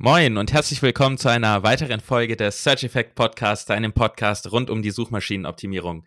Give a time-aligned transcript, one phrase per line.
[0.00, 4.70] Moin und herzlich willkommen zu einer weiteren Folge des Search Effect Podcast, einem Podcast rund
[4.70, 6.04] um die Suchmaschinenoptimierung.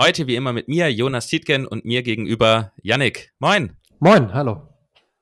[0.00, 3.32] Heute wie immer mit mir, Jonas Tietgen und mir gegenüber Yannick.
[3.40, 3.76] Moin.
[3.98, 4.68] Moin, hallo.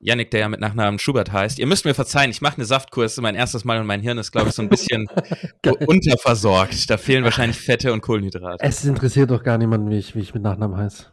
[0.00, 1.58] Yannick, der ja mit Nachnamen Schubert heißt.
[1.58, 4.32] Ihr müsst mir verzeihen, ich mache eine Saftkurs, mein erstes Mal und mein Hirn ist,
[4.32, 5.08] glaube ich, so ein bisschen
[5.86, 6.90] unterversorgt.
[6.90, 8.62] Da fehlen wahrscheinlich Fette und Kohlenhydrate.
[8.62, 11.06] Es interessiert doch gar niemanden, wie ich, wie ich mit Nachnamen heiße.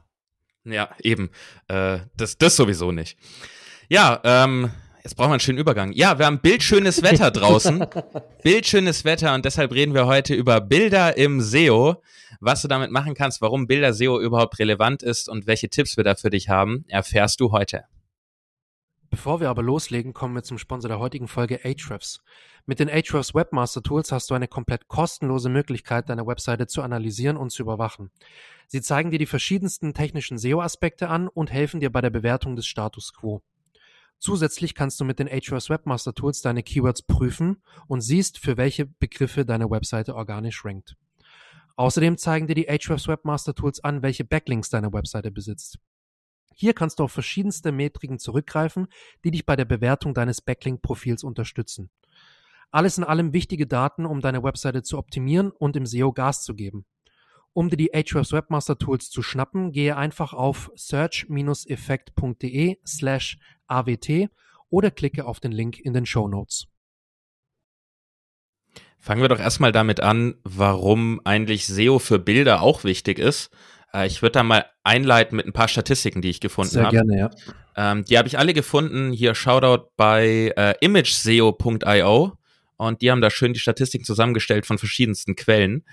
[0.66, 1.30] Ja, eben.
[1.70, 3.18] Äh, das, das sowieso nicht.
[3.88, 4.72] Ja, ähm,
[5.08, 5.94] Jetzt brauchen wir einen schönen Übergang.
[5.94, 7.86] Ja, wir haben bildschönes Wetter draußen.
[8.44, 12.04] bildschönes Wetter und deshalb reden wir heute über Bilder im SEO.
[12.42, 16.04] Was du damit machen kannst, warum Bilder SEO überhaupt relevant ist und welche Tipps wir
[16.04, 17.86] da für dich haben, erfährst du heute.
[19.10, 22.20] Bevor wir aber loslegen, kommen wir zum Sponsor der heutigen Folge Ahrefs.
[22.66, 27.38] Mit den Ahrefs Webmaster Tools hast du eine komplett kostenlose Möglichkeit, deine Webseite zu analysieren
[27.38, 28.12] und zu überwachen.
[28.68, 32.66] Sie zeigen dir die verschiedensten technischen SEO-Aspekte an und helfen dir bei der Bewertung des
[32.66, 33.42] Status quo.
[34.20, 38.86] Zusätzlich kannst du mit den Ahrefs Webmaster Tools deine Keywords prüfen und siehst, für welche
[38.86, 40.96] Begriffe deine Webseite organisch rankt.
[41.76, 45.78] Außerdem zeigen dir die Ahrefs Webmaster Tools an, welche Backlinks deine Webseite besitzt.
[46.56, 48.88] Hier kannst du auf verschiedenste Metriken zurückgreifen,
[49.24, 51.92] die dich bei der Bewertung deines Backlink-Profils unterstützen.
[52.72, 56.56] Alles in allem wichtige Daten, um deine Webseite zu optimieren und im SEO Gas zu
[56.56, 56.88] geben.
[57.54, 63.38] Um dir die Ahrefs Webmaster Tools zu schnappen, gehe einfach auf search-effekt.de slash
[63.68, 64.30] awt
[64.70, 66.68] oder klicke auf den Link in den Show Notes.
[69.00, 73.52] Fangen wir doch erstmal damit an, warum eigentlich SEO für Bilder auch wichtig ist.
[73.94, 76.96] Äh, ich würde da mal einleiten mit ein paar Statistiken, die ich gefunden habe.
[76.96, 77.30] Sehr gerne, ja.
[77.76, 79.12] Ähm, die habe ich alle gefunden.
[79.14, 82.34] Hier Shoutout bei äh, imageseo.io
[82.78, 85.86] und die haben da schön die Statistiken zusammengestellt von verschiedensten Quellen.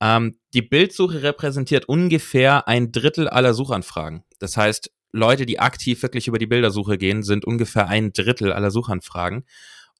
[0.00, 4.24] Ähm, die Bildsuche repräsentiert ungefähr ein Drittel aller Suchanfragen.
[4.38, 8.70] Das heißt, Leute, die aktiv wirklich über die Bildersuche gehen, sind ungefähr ein Drittel aller
[8.70, 9.44] Suchanfragen.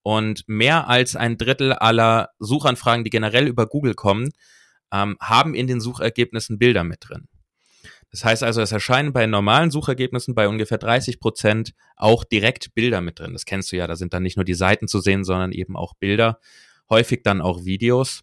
[0.02, 4.30] Und mehr als ein Drittel aller Suchanfragen, die generell über Google kommen,
[4.92, 7.28] ähm, haben in den Suchergebnissen Bilder mit drin.
[8.10, 13.02] Das heißt also, es erscheinen bei normalen Suchergebnissen bei ungefähr 30 Prozent auch direkt Bilder
[13.02, 13.34] mit drin.
[13.34, 15.76] Das kennst du ja, da sind dann nicht nur die Seiten zu sehen, sondern eben
[15.76, 16.40] auch Bilder,
[16.88, 18.22] häufig dann auch Videos.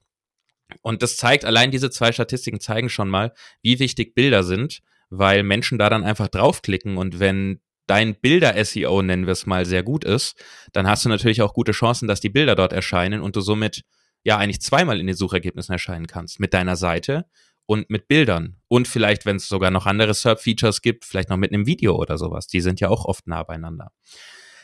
[0.81, 5.43] Und das zeigt, allein diese zwei Statistiken zeigen schon mal, wie wichtig Bilder sind, weil
[5.43, 10.03] Menschen da dann einfach draufklicken und wenn dein Bilder-SEO, nennen wir es mal, sehr gut
[10.03, 10.35] ist,
[10.73, 13.83] dann hast du natürlich auch gute Chancen, dass die Bilder dort erscheinen und du somit
[14.23, 16.39] ja eigentlich zweimal in den Suchergebnissen erscheinen kannst.
[16.39, 17.25] Mit deiner Seite
[17.67, 18.57] und mit Bildern.
[18.67, 22.17] Und vielleicht, wenn es sogar noch andere SERP-Features gibt, vielleicht noch mit einem Video oder
[22.17, 22.47] sowas.
[22.47, 23.91] Die sind ja auch oft nah beieinander.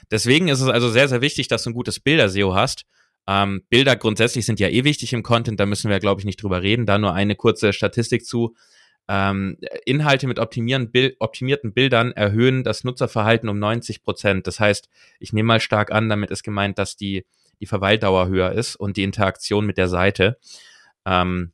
[0.09, 2.85] Deswegen ist es also sehr, sehr wichtig, dass du ein gutes Bilder-SEO hast
[3.28, 6.41] ähm, Bilder grundsätzlich sind ja eh wichtig im Content, da müssen wir, glaube ich, nicht
[6.41, 6.85] drüber reden.
[6.85, 8.56] Da nur eine kurze Statistik zu.
[9.14, 10.40] Ähm, Inhalte mit
[10.94, 14.48] Bil optimierten Bildern erhöhen das Nutzerverhalten um 90 Prozent.
[14.48, 14.88] Das heißt,
[15.20, 17.26] ich nehme mal stark an, damit ist gemeint, dass die,
[17.60, 20.38] die Verweildauer höher ist und die Interaktion mit der Seite.
[21.06, 21.52] Ähm,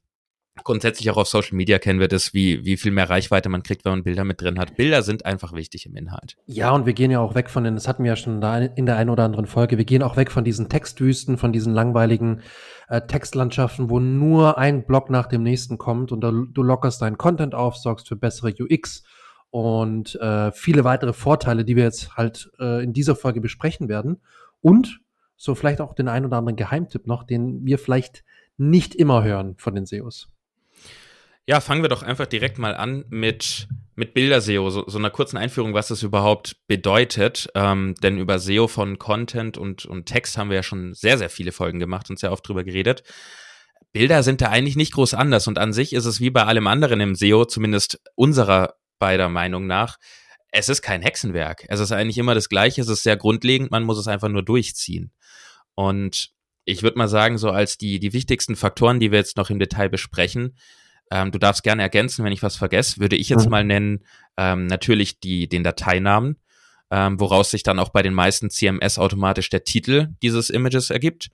[0.63, 3.85] grundsätzlich auch auf Social Media kennen wir das, wie, wie viel mehr Reichweite man kriegt,
[3.85, 4.75] wenn man Bilder mit drin hat.
[4.75, 6.37] Bilder sind einfach wichtig im Inhalt.
[6.45, 8.59] Ja, und wir gehen ja auch weg von den, das hatten wir ja schon da
[8.59, 11.73] in der einen oder anderen Folge, wir gehen auch weg von diesen Textwüsten, von diesen
[11.73, 12.41] langweiligen
[12.87, 17.17] äh, Textlandschaften, wo nur ein Block nach dem nächsten kommt und da, du lockerst deinen
[17.17, 19.03] Content auf, sorgst für bessere UX
[19.49, 24.21] und äh, viele weitere Vorteile, die wir jetzt halt äh, in dieser Folge besprechen werden.
[24.61, 25.01] Und
[25.35, 28.23] so vielleicht auch den einen oder anderen Geheimtipp noch, den wir vielleicht
[28.57, 30.29] nicht immer hören von den SEOs.
[31.49, 35.37] Ja, fangen wir doch einfach direkt mal an mit, mit Bilder-SEO, so, so einer kurzen
[35.37, 37.47] Einführung, was das überhaupt bedeutet.
[37.55, 41.29] Ähm, denn über SEO von Content und, und Text haben wir ja schon sehr, sehr
[41.29, 43.03] viele Folgen gemacht und sehr oft drüber geredet.
[43.93, 46.67] Bilder sind da eigentlich nicht groß anders und an sich ist es wie bei allem
[46.67, 49.97] anderen im SEO, zumindest unserer beider Meinung nach,
[50.51, 51.65] es ist kein Hexenwerk.
[51.69, 54.43] Es ist eigentlich immer das Gleiche, es ist sehr grundlegend, man muss es einfach nur
[54.43, 55.13] durchziehen.
[55.75, 56.31] Und
[56.65, 59.59] ich würde mal sagen, so als die, die wichtigsten Faktoren, die wir jetzt noch im
[59.59, 60.57] Detail besprechen,
[61.11, 63.51] ähm, du darfst gerne ergänzen, wenn ich was vergesse, würde ich jetzt mhm.
[63.51, 64.03] mal nennen,
[64.37, 66.37] ähm, natürlich die, den Dateinamen,
[66.91, 71.29] ähm, woraus sich dann auch bei den meisten CMS automatisch der Titel dieses Images ergibt.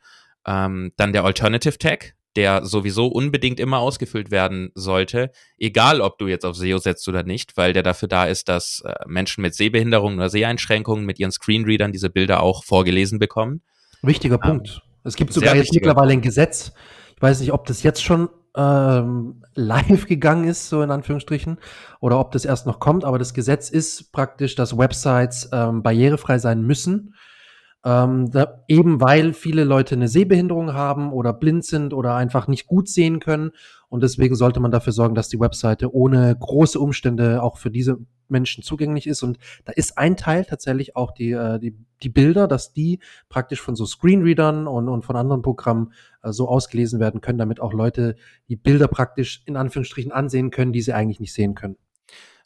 [0.45, 6.27] Ähm, dann der Alternative Tag, der sowieso unbedingt immer ausgefüllt werden sollte, egal ob du
[6.27, 9.55] jetzt auf SEO setzt oder nicht, weil der dafür da ist, dass äh, Menschen mit
[9.55, 13.61] Sehbehinderungen oder Seheinschränkungen mit ihren Screenreadern diese Bilder auch vorgelesen bekommen.
[14.01, 14.81] Wichtiger ähm, Punkt.
[15.03, 16.73] Es gibt sogar jetzt mittlerweile ein Gesetz.
[17.15, 21.57] Ich weiß nicht, ob das jetzt schon ähm, live gegangen ist, so in Anführungsstrichen,
[21.99, 23.03] oder ob das erst noch kommt.
[23.03, 27.15] Aber das Gesetz ist praktisch, dass Websites ähm, barrierefrei sein müssen.
[27.85, 32.65] Ähm, da, eben weil viele Leute eine Sehbehinderung haben oder blind sind oder einfach nicht
[32.65, 33.51] gut sehen können.
[33.89, 37.97] Und deswegen sollte man dafür sorgen, dass die Webseite ohne große Umstände auch für diese
[38.29, 39.21] Menschen zugänglich ist.
[39.21, 42.99] Und da ist ein Teil tatsächlich auch die, äh, die, die Bilder, dass die
[43.29, 45.93] praktisch von so Screenreadern und, und von anderen Programmen
[46.23, 48.15] äh, so ausgelesen werden können, damit auch Leute
[48.49, 51.77] die Bilder praktisch in Anführungsstrichen ansehen können, die sie eigentlich nicht sehen können.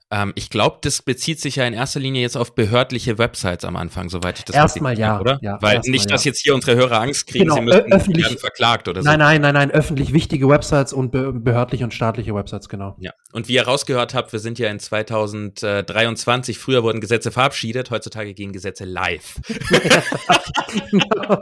[0.09, 3.75] Ähm, ich glaube, das bezieht sich ja in erster Linie jetzt auf behördliche Websites am
[3.75, 5.37] Anfang, soweit ich das Erstmal ja, oder?
[5.41, 8.37] Ja, Weil nicht, dass jetzt hier unsere Hörer Angst kriegen, genau, sie müssen öffentlich, werden
[8.37, 9.09] verklagt oder so.
[9.09, 12.95] Nein, nein, nein, nein, öffentlich wichtige Websites und be behördliche und staatliche Websites, genau.
[12.99, 16.57] Ja, und wie ihr rausgehört habt, wir sind ja in 2023.
[16.57, 19.35] Früher wurden Gesetze verabschiedet, heutzutage gehen Gesetze live.
[20.89, 21.41] genau.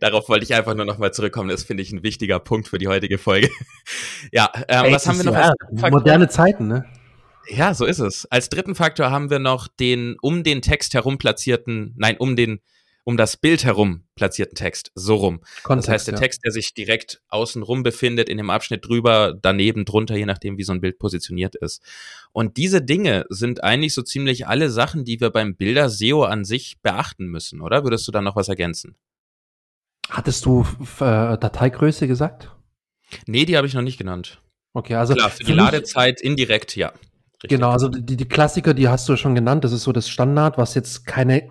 [0.00, 1.48] Darauf wollte ich einfach nur nochmal zurückkommen.
[1.48, 3.50] Das finde ich ein wichtiger Punkt für die heutige Folge.
[4.32, 5.34] ja, ähm, Ey, was haben wir noch?
[5.34, 6.84] Ja, moderne Zeiten, ne?
[7.48, 8.26] Ja, so ist es.
[8.26, 12.60] Als dritten Faktor haben wir noch den um den Text herum platzierten, nein, um den
[13.08, 15.40] um das Bild herum platzierten Text, so rum.
[15.62, 16.20] Kontext, das heißt, der ja.
[16.20, 20.58] Text, der sich direkt außen rum befindet, in dem Abschnitt drüber, daneben, drunter, je nachdem,
[20.58, 21.82] wie so ein Bild positioniert ist.
[22.32, 26.44] Und diese Dinge sind eigentlich so ziemlich alle Sachen, die wir beim Bilder SEO an
[26.44, 27.82] sich beachten müssen, oder?
[27.82, 28.94] Würdest du da noch was ergänzen?
[30.08, 30.66] Hattest du
[31.00, 32.54] äh, Dateigröße gesagt?
[33.26, 34.40] Nee, die habe ich noch nicht genannt.
[34.72, 36.92] Okay, also Klar, für die Ladezeit indirekt, ja.
[37.42, 37.50] Richtig.
[37.50, 40.58] Genau, also die, die Klassiker, die hast du schon genannt, das ist so das Standard,
[40.58, 41.50] was jetzt keine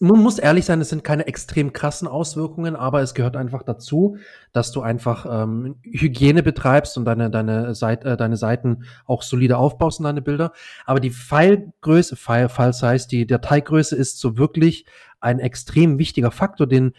[0.00, 4.18] man muss ehrlich sein, es sind keine extrem krassen Auswirkungen, aber es gehört einfach dazu,
[4.52, 9.56] dass du einfach ähm, Hygiene betreibst und deine deine, Seite, äh, deine Seiten auch solide
[9.56, 10.52] aufbaust in deine Bilder.
[10.84, 14.84] Aber die Filegröße, File, File Size, die Dateigröße ist so wirklich
[15.20, 16.92] ein extrem wichtiger Faktor, den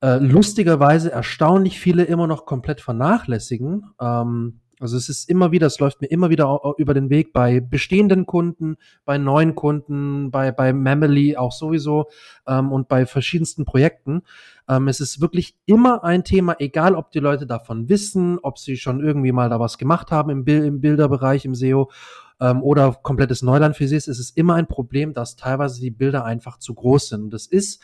[0.00, 3.90] äh, lustigerweise erstaunlich viele immer noch komplett vernachlässigen.
[4.00, 7.60] Ähm, also es ist immer wieder, es läuft mir immer wieder über den Weg bei
[7.60, 12.06] bestehenden Kunden, bei neuen Kunden, bei, bei Mamily auch sowieso
[12.46, 14.22] ähm, und bei verschiedensten Projekten.
[14.68, 18.76] Ähm, es ist wirklich immer ein Thema, egal ob die Leute davon wissen, ob sie
[18.76, 21.90] schon irgendwie mal da was gemacht haben im, Bild, im Bilderbereich, im SEO
[22.40, 25.90] ähm, oder komplettes Neuland für sie ist, es ist immer ein Problem, dass teilweise die
[25.90, 27.22] Bilder einfach zu groß sind.
[27.24, 27.82] Und das ist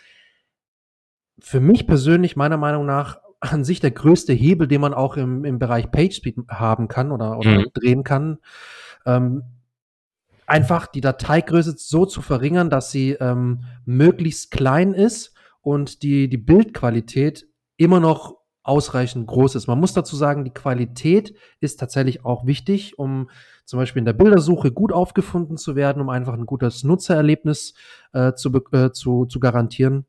[1.38, 5.44] für mich persönlich meiner Meinung nach an sich der größte Hebel, den man auch im,
[5.44, 7.66] im Bereich PageSpeed haben kann oder, oder mhm.
[7.75, 8.38] drehen kann.
[9.04, 9.42] Ähm,
[10.46, 16.38] einfach die Dateigröße so zu verringern, dass sie ähm, möglichst klein ist und die, die
[16.38, 17.46] Bildqualität
[17.76, 19.66] immer noch ausreichend groß ist.
[19.66, 23.28] Man muss dazu sagen, die Qualität ist tatsächlich auch wichtig, um
[23.66, 27.75] zum Beispiel in der Bildersuche gut aufgefunden zu werden, um einfach ein gutes Nutzererlebnis
[28.12, 30.06] äh, zu, äh, zu, zu garantieren.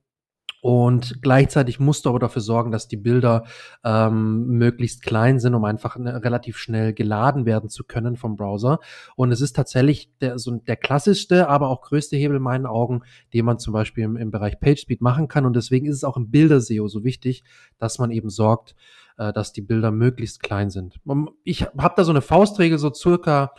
[0.66, 3.44] Und gleichzeitig musst du aber dafür sorgen, dass die Bilder
[3.84, 8.80] ähm, möglichst klein sind, um einfach ne, relativ schnell geladen werden zu können vom Browser.
[9.16, 13.04] Und es ist tatsächlich der, so der klassischste, aber auch größte Hebel in meinen Augen,
[13.32, 15.46] den man zum Beispiel im, im Bereich PageSpeed machen kann.
[15.46, 17.44] Und deswegen ist es auch im Bilder-SEO so wichtig,
[17.78, 18.76] dass man eben sorgt,
[19.20, 21.00] äh, dass die Bilder möglichst klein sind.
[21.44, 23.52] Ich habe da so eine Faustregel, so circa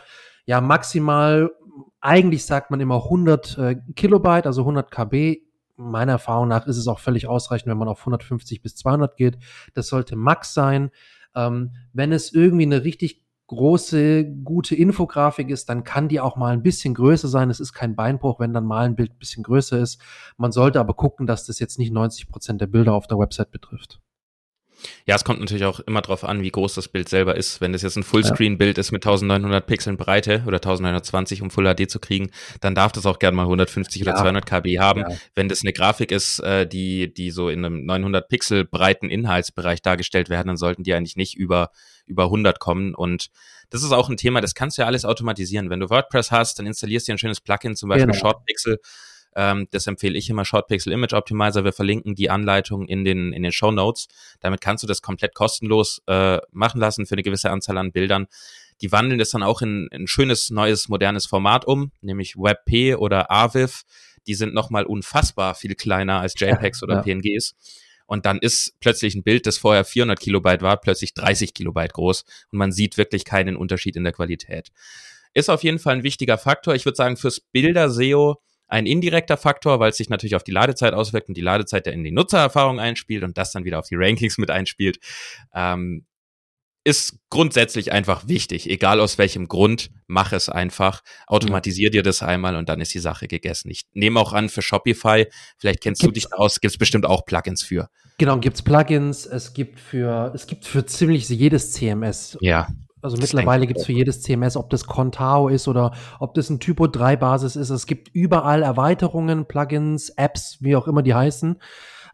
[0.45, 1.51] ja maximal
[1.99, 5.46] eigentlich sagt man immer 100 äh, Kilobyte, also 100 KB
[5.77, 9.37] meiner Erfahrung nach ist es auch völlig ausreichend, wenn man auf 150 bis 200 geht.
[9.73, 10.91] Das sollte Max sein.
[11.35, 16.51] Ähm, wenn es irgendwie eine richtig große, gute Infografik ist, dann kann die auch mal
[16.51, 17.49] ein bisschen größer sein.
[17.49, 20.01] Es ist kein Beinbruch, wenn dann mal ein Bild ein bisschen größer ist.
[20.35, 23.51] Man sollte aber gucken, dass das jetzt nicht 90 Prozent der Bilder auf der Website
[23.51, 24.01] betrifft.
[25.05, 27.61] Ja, es kommt natürlich auch immer darauf an, wie groß das Bild selber ist.
[27.61, 31.89] Wenn das jetzt ein Fullscreen-Bild ist mit 1900 Pixeln Breite oder 1920, um Full HD
[31.89, 32.31] zu kriegen,
[32.61, 34.11] dann darf das auch gerne mal 150 ja.
[34.11, 35.01] oder 200 KB haben.
[35.01, 35.17] Ja.
[35.35, 39.81] Wenn das eine Grafik ist, äh, die, die so in einem 900 Pixel breiten Inhaltsbereich
[39.81, 41.71] dargestellt werden, dann sollten die eigentlich nicht über,
[42.05, 42.93] über 100 kommen.
[42.93, 43.29] Und
[43.69, 45.69] das ist auch ein Thema, das kannst du ja alles automatisieren.
[45.69, 48.19] Wenn du WordPress hast, dann installierst du ein schönes Plugin, zum Beispiel genau.
[48.19, 48.79] Short Pixel
[49.37, 51.63] ähm, das empfehle ich immer Short Pixel Image Optimizer.
[51.63, 54.07] Wir verlinken die Anleitung in den, in den Show Notes.
[54.39, 58.25] Damit kannst du das komplett kostenlos äh, machen lassen für eine gewisse Anzahl an Bildern.
[58.81, 63.29] Die wandeln das dann auch in ein schönes, neues, modernes Format um, nämlich WebP oder
[63.29, 63.83] AVIF.
[64.25, 67.01] Die sind nochmal unfassbar viel kleiner als JPEGs ja, oder ja.
[67.03, 67.55] PNGs.
[68.07, 72.23] Und dann ist plötzlich ein Bild, das vorher 400 Kilobyte war, plötzlich 30 Kilobyte groß
[72.51, 74.69] und man sieht wirklich keinen Unterschied in der Qualität.
[75.33, 76.73] Ist auf jeden Fall ein wichtiger Faktor.
[76.73, 80.93] Ich würde sagen, fürs Bilder-SEO ein indirekter Faktor, weil es sich natürlich auf die Ladezeit
[80.93, 83.95] auswirkt und die Ladezeit ja in die Nutzererfahrung einspielt und das dann wieder auf die
[83.95, 84.99] Rankings mit einspielt.
[85.53, 86.05] Ähm,
[86.87, 88.69] ist grundsätzlich einfach wichtig.
[88.69, 91.01] Egal aus welchem Grund, mach es einfach.
[91.27, 93.69] Automatisier dir das einmal und dann ist die Sache gegessen.
[93.69, 97.05] Ich nehme auch an, für Shopify, vielleicht kennst gibt's, du dich aus, gibt es bestimmt
[97.05, 97.89] auch Plugins für.
[98.19, 102.37] Genau, gibt's Plugins, es gibt für, es gibt für ziemlich jedes CMS.
[102.39, 102.69] Ja.
[103.01, 106.49] Also das mittlerweile gibt es für jedes CMS, ob das Contao ist oder ob das
[106.49, 107.69] ein Typo 3 Basis ist.
[107.69, 111.57] Es gibt überall Erweiterungen, Plugins, Apps, wie auch immer die heißen.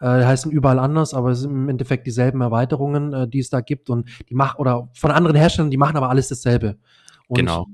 [0.02, 3.62] Äh, heißen überall anders, aber es sind im Endeffekt dieselben Erweiterungen, äh, die es da
[3.62, 6.78] gibt und die machen oder von anderen Herstellern, die machen aber alles dasselbe.
[7.28, 7.68] Und genau.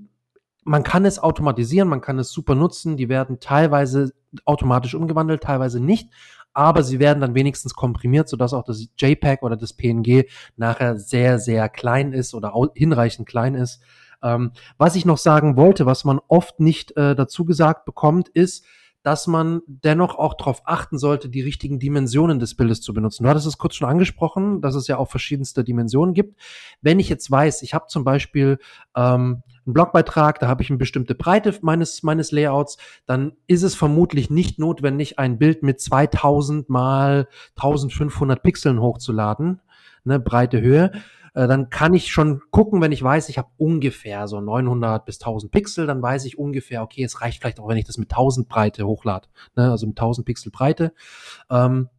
[0.64, 2.98] Man kann es automatisieren, man kann es super nutzen.
[2.98, 4.14] Die werden teilweise
[4.46, 6.10] automatisch umgewandelt, teilweise nicht
[6.54, 10.26] aber sie werden dann wenigstens komprimiert, sodass auch das JPEG oder das PNG
[10.58, 13.82] nachher sehr, sehr klein ist oder hinreichend klein ist.
[14.22, 18.66] Ähm, was ich noch sagen wollte, was man oft nicht äh, dazu gesagt bekommt, ist,
[19.02, 23.24] dass man dennoch auch darauf achten sollte, die richtigen Dimensionen des Bildes zu benutzen.
[23.24, 26.38] Du hattest es kurz schon angesprochen, dass es ja auch verschiedenste Dimensionen gibt.
[26.82, 28.60] Wenn ich jetzt weiß, ich habe zum Beispiel
[28.96, 33.76] ähm, einen Blogbeitrag, da habe ich eine bestimmte Breite meines, meines Layouts, dann ist es
[33.76, 39.62] vermutlich nicht notwendig, ein Bild mit 2000 mal 1500 Pixeln hochzuladen,
[40.04, 40.92] ne, breite Höhe,
[41.34, 45.20] äh, dann kann ich schon gucken, wenn ich weiß, ich habe ungefähr so 900 bis
[45.20, 48.12] 1000 Pixel, dann weiß ich ungefähr, okay, es reicht vielleicht auch, wenn ich das mit
[48.12, 50.94] 1000 Breite hochlade, ne, also mit 1000 Pixel Breite.
[51.50, 51.90] Ähm,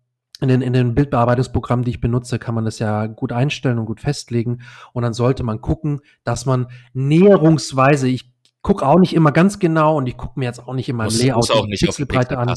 [0.41, 3.87] in den, in den Bildbearbeitungsprogrammen, die ich benutze, kann man das ja gut einstellen und
[3.87, 4.63] gut festlegen.
[4.93, 8.33] Und dann sollte man gucken, dass man näherungsweise, ich
[8.63, 11.23] gucke auch nicht immer ganz genau und ich gucke mir jetzt auch nicht immer muss,
[11.23, 12.55] Layout muss nicht Pixelbreite an.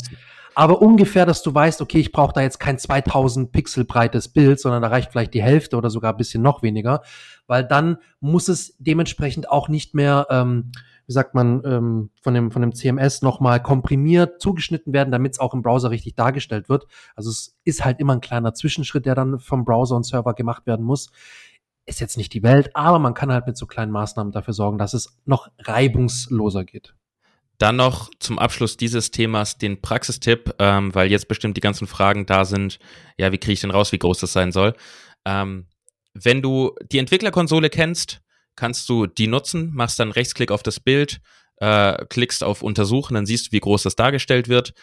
[0.55, 4.59] Aber ungefähr, dass du weißt, okay, ich brauche da jetzt kein 2000 Pixel breites Bild,
[4.59, 7.01] sondern da reicht vielleicht die Hälfte oder sogar ein bisschen noch weniger,
[7.47, 10.71] weil dann muss es dementsprechend auch nicht mehr, ähm,
[11.07, 15.39] wie sagt man, ähm, von dem von dem CMS nochmal komprimiert zugeschnitten werden, damit es
[15.39, 16.87] auch im Browser richtig dargestellt wird.
[17.15, 20.65] Also es ist halt immer ein kleiner Zwischenschritt, der dann vom Browser und Server gemacht
[20.65, 21.11] werden muss
[21.85, 24.77] ist jetzt nicht die Welt, aber man kann halt mit so kleinen Maßnahmen dafür sorgen,
[24.77, 26.95] dass es noch reibungsloser geht.
[27.57, 32.25] Dann noch zum Abschluss dieses Themas den Praxistipp, ähm, weil jetzt bestimmt die ganzen Fragen
[32.25, 32.79] da sind.
[33.17, 34.73] Ja, wie kriege ich denn raus, wie groß das sein soll?
[35.25, 35.67] Ähm,
[36.13, 38.21] wenn du die Entwicklerkonsole kennst,
[38.55, 41.19] kannst du die nutzen, machst dann Rechtsklick auf das Bild,
[41.57, 44.73] äh, klickst auf Untersuchen, dann siehst du, wie groß das dargestellt wird.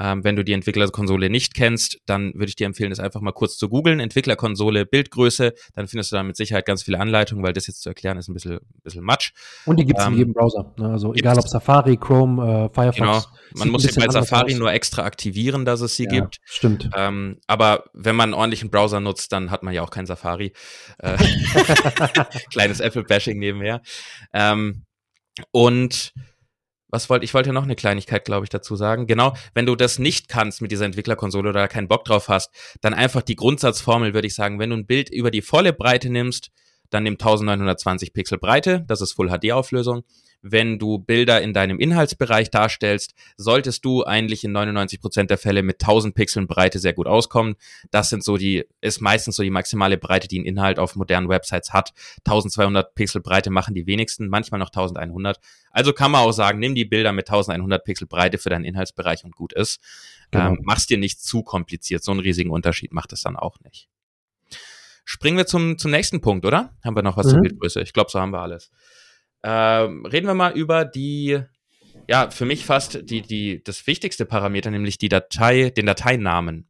[0.00, 3.32] Ähm, wenn du die Entwicklerkonsole nicht kennst, dann würde ich dir empfehlen, das einfach mal
[3.32, 4.00] kurz zu googeln.
[4.00, 7.90] Entwicklerkonsole, Bildgröße, dann findest du da mit Sicherheit ganz viele Anleitungen, weil das jetzt zu
[7.90, 9.32] erklären ist ein bisschen, ein bisschen Matsch.
[9.66, 10.72] Und die gibt es ähm, in jedem Browser.
[10.78, 10.88] Ne?
[10.90, 12.96] Also egal ob Safari, Chrome, äh, Firefox.
[12.96, 13.22] Genau.
[13.56, 14.58] Man muss sie bei Safari aus.
[14.58, 16.38] nur extra aktivieren, dass es sie ja, gibt.
[16.44, 16.88] Stimmt.
[16.96, 20.54] Ähm, aber wenn man einen ordentlichen Browser nutzt, dann hat man ja auch kein Safari.
[20.98, 21.18] Äh,
[22.50, 23.82] kleines Apple-Bashing nebenher.
[24.32, 24.86] Ähm,
[25.50, 26.12] und
[26.90, 29.06] was wollte ich wollte noch eine Kleinigkeit, glaube ich, dazu sagen.
[29.06, 32.94] Genau, wenn du das nicht kannst mit dieser Entwicklerkonsole oder keinen Bock drauf hast, dann
[32.94, 36.50] einfach die Grundsatzformel, würde ich sagen, wenn du ein Bild über die volle Breite nimmst,
[36.90, 40.02] dann nimm 1920 Pixel Breite, das ist Full HD Auflösung
[40.42, 45.62] wenn du Bilder in deinem Inhaltsbereich darstellst, solltest du eigentlich in 99 Prozent der Fälle
[45.62, 47.56] mit 1000 Pixeln Breite sehr gut auskommen.
[47.90, 51.28] Das sind so die, ist meistens so die maximale Breite, die ein Inhalt auf modernen
[51.28, 51.92] Websites hat.
[52.26, 55.38] 1200 Pixel Breite machen die wenigsten, manchmal noch 1100.
[55.70, 59.24] Also kann man auch sagen, nimm die Bilder mit 1100 Pixel Breite für deinen Inhaltsbereich
[59.24, 59.80] und gut ist.
[60.30, 60.48] Genau.
[60.48, 62.02] Ähm, mach's dir nicht zu kompliziert.
[62.02, 63.88] So einen riesigen Unterschied macht es dann auch nicht.
[65.04, 66.72] Springen wir zum, zum nächsten Punkt, oder?
[66.84, 67.30] Haben wir noch was mhm.
[67.30, 67.80] zur Bildgröße?
[67.82, 68.70] Ich glaube, so haben wir alles.
[69.42, 71.40] Ähm, reden wir mal über die,
[72.08, 76.68] ja, für mich fast die, die, das wichtigste Parameter, nämlich die Datei, den Dateinamen.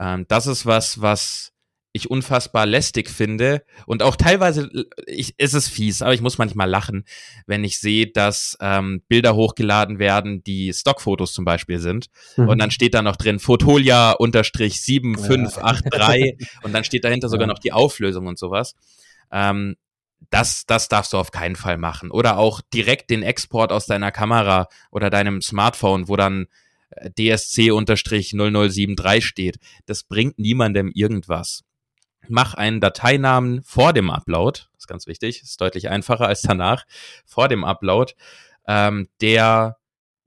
[0.00, 1.52] Ähm, das ist was, was
[1.92, 4.70] ich unfassbar lästig finde und auch teilweise
[5.06, 7.04] ich, ist es fies, aber ich muss manchmal lachen,
[7.46, 12.06] wenn ich sehe, dass ähm, Bilder hochgeladen werden, die Stockfotos zum Beispiel sind
[12.36, 12.48] mhm.
[12.48, 16.46] und dann steht da noch drin Fotolia unterstrich 7583 ja.
[16.62, 18.74] und dann steht dahinter sogar noch die Auflösung und sowas.
[19.30, 19.76] Ähm,
[20.30, 22.10] das, das darfst du auf keinen Fall machen.
[22.10, 26.46] Oder auch direkt den Export aus deiner Kamera oder deinem Smartphone, wo dann
[26.90, 29.58] äh, DSC-0073 steht.
[29.86, 31.64] Das bringt niemandem irgendwas.
[32.28, 36.84] Mach einen Dateinamen vor dem Upload, das ist ganz wichtig, ist deutlich einfacher als danach,
[37.26, 38.12] vor dem Upload,
[38.68, 39.76] ähm, der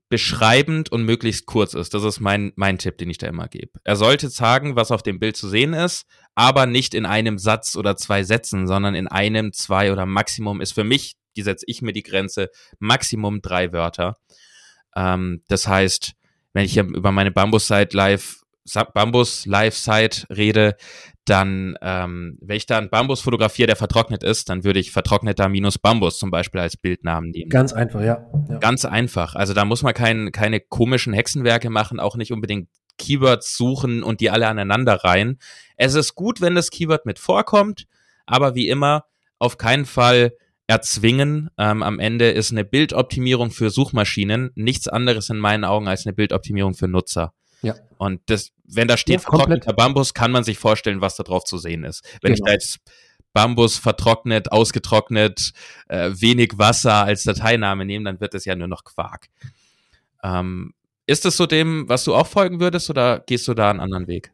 [0.08, 1.92] beschreibend und möglichst kurz ist.
[1.92, 3.80] Das ist mein, mein Tipp, den ich da immer gebe.
[3.84, 7.76] Er sollte sagen, was auf dem Bild zu sehen ist, aber nicht in einem Satz
[7.76, 11.82] oder zwei Sätzen, sondern in einem, zwei oder Maximum ist für mich, die setze ich
[11.82, 14.16] mir die Grenze, Maximum drei Wörter.
[14.94, 16.12] Ähm, das heißt,
[16.52, 18.40] wenn ich über meine Bambus-Site live
[18.94, 20.76] Bambus Live Site rede,
[21.24, 25.48] dann, ähm, wenn ich da einen Bambus fotografiere, der vertrocknet ist, dann würde ich vertrockneter
[25.48, 27.50] minus Bambus zum Beispiel als Bildnamen nehmen.
[27.50, 28.24] Ganz einfach, ja.
[28.48, 28.58] ja.
[28.58, 29.34] Ganz einfach.
[29.34, 32.68] Also da muss man kein, keine komischen Hexenwerke machen, auch nicht unbedingt
[32.98, 35.38] Keywords suchen und die alle aneinander reihen.
[35.76, 37.86] Es ist gut, wenn das Keyword mit vorkommt,
[38.24, 39.04] aber wie immer,
[39.38, 40.32] auf keinen Fall
[40.66, 41.50] erzwingen.
[41.58, 46.14] Ähm, am Ende ist eine Bildoptimierung für Suchmaschinen nichts anderes in meinen Augen als eine
[46.14, 47.32] Bildoptimierung für Nutzer.
[47.62, 47.74] Ja.
[47.98, 51.44] Und das, wenn da steht ja, vertrockneter Bambus, kann man sich vorstellen, was da drauf
[51.44, 52.04] zu sehen ist.
[52.22, 52.46] Wenn genau.
[52.46, 52.78] ich da jetzt
[53.32, 55.52] Bambus vertrocknet, ausgetrocknet,
[55.88, 59.26] äh, wenig Wasser als Dateiname nehmen, dann wird es ja nur noch Quark.
[60.22, 60.72] Ähm,
[61.06, 64.08] ist es so dem, was du auch folgen würdest oder gehst du da einen anderen
[64.08, 64.32] Weg?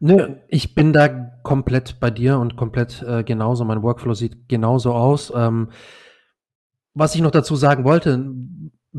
[0.00, 1.08] Nö, ich bin da
[1.42, 3.64] komplett bei dir und komplett äh, genauso.
[3.64, 5.32] Mein Workflow sieht genauso aus.
[5.34, 5.70] Ähm,
[6.94, 8.24] was ich noch dazu sagen wollte,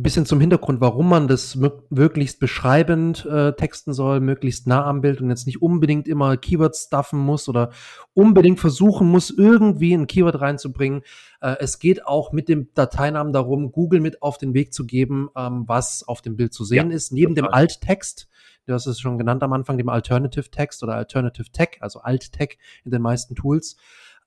[0.02, 1.58] bisschen zum Hintergrund, warum man das
[1.90, 6.88] möglichst beschreibend äh, texten soll, möglichst nah am Bild und jetzt nicht unbedingt immer Keywords
[6.88, 7.72] stuffen muss oder
[8.14, 11.02] unbedingt versuchen muss, irgendwie ein Keyword reinzubringen.
[11.40, 15.30] Äh, es geht auch mit dem Dateinamen darum, Google mit auf den Weg zu geben,
[15.36, 17.50] ähm, was auf dem Bild zu sehen ja, ist, neben total.
[17.50, 18.28] dem Alttext.
[18.66, 22.58] Du hast es schon genannt am Anfang, dem Alternative Text oder Alternative Tech, also Alt-Tech
[22.84, 23.78] in den meisten Tools.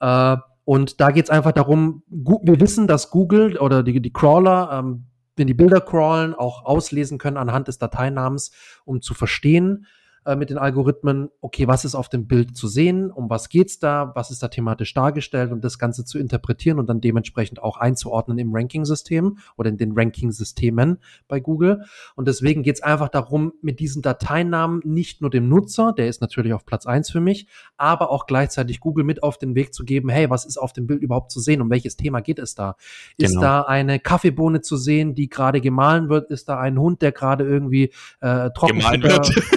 [0.01, 4.71] Äh, und da geht es einfach darum, wir wissen, dass Google oder die, die Crawler
[4.73, 5.05] ähm,
[5.39, 8.51] wenn die Bilder crawlen, auch auslesen können anhand des Dateinamens,
[8.85, 9.87] um zu verstehen,
[10.29, 13.79] äh, mit den Algorithmen, okay, was ist auf dem Bild zu sehen, um was geht's
[13.79, 17.79] da, was ist da thematisch dargestellt und das Ganze zu interpretieren und dann dementsprechend auch
[17.79, 21.85] einzuordnen im Ranking-System oder in den Ranking-Systemen bei Google.
[22.15, 26.53] Und deswegen geht's einfach darum, mit diesen Dateinamen nicht nur dem Nutzer, der ist natürlich
[26.53, 27.47] auf Platz eins für mich,
[27.79, 30.87] aber auch gleichzeitig Google mit auf den Weg zu geben, hey, was ist auf dem
[30.87, 31.63] Bild überhaupt zu sehen?
[31.63, 32.77] Um welches Thema geht es da?
[33.17, 33.41] Ist genau.
[33.41, 36.31] da eine Kaffeebohne zu sehen, die gerade gemahlen wird?
[36.31, 38.83] Ist da ein Hund, der gerade irgendwie äh, trocken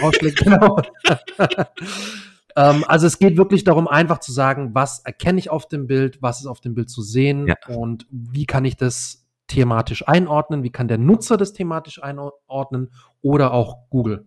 [0.02, 0.46] ausschlägt?
[2.56, 6.22] Ähm, also es geht wirklich darum, einfach zu sagen, was erkenne ich auf dem Bild,
[6.22, 7.56] was ist auf dem Bild zu sehen ja.
[7.68, 12.92] und wie kann ich das thematisch einordnen, wie kann der Nutzer das thematisch einordnen
[13.22, 14.26] oder auch Google.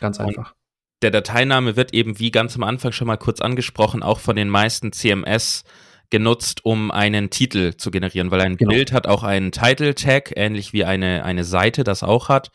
[0.00, 0.54] Ganz einfach.
[1.02, 4.48] Der Dateiname wird eben, wie ganz am Anfang schon mal kurz angesprochen, auch von den
[4.48, 5.64] meisten CMS
[6.10, 8.70] genutzt, um einen Titel zu generieren, weil ein genau.
[8.70, 12.52] Bild hat auch einen Title Tag, ähnlich wie eine, eine Seite das auch hat.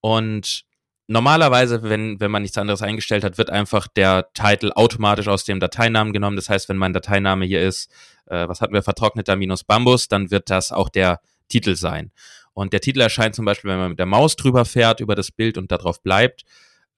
[0.00, 0.64] Und
[1.08, 5.58] normalerweise, wenn, wenn man nichts anderes eingestellt hat, wird einfach der Titel automatisch aus dem
[5.58, 6.36] Dateinamen genommen.
[6.36, 7.90] Das heißt, wenn mein Dateiname hier ist,
[8.26, 12.12] äh, was hatten wir, vertrockneter minus Bambus, dann wird das auch der Titel sein.
[12.52, 15.30] Und der Titel erscheint zum Beispiel, wenn man mit der Maus drüber fährt über das
[15.30, 16.42] Bild und darauf bleibt.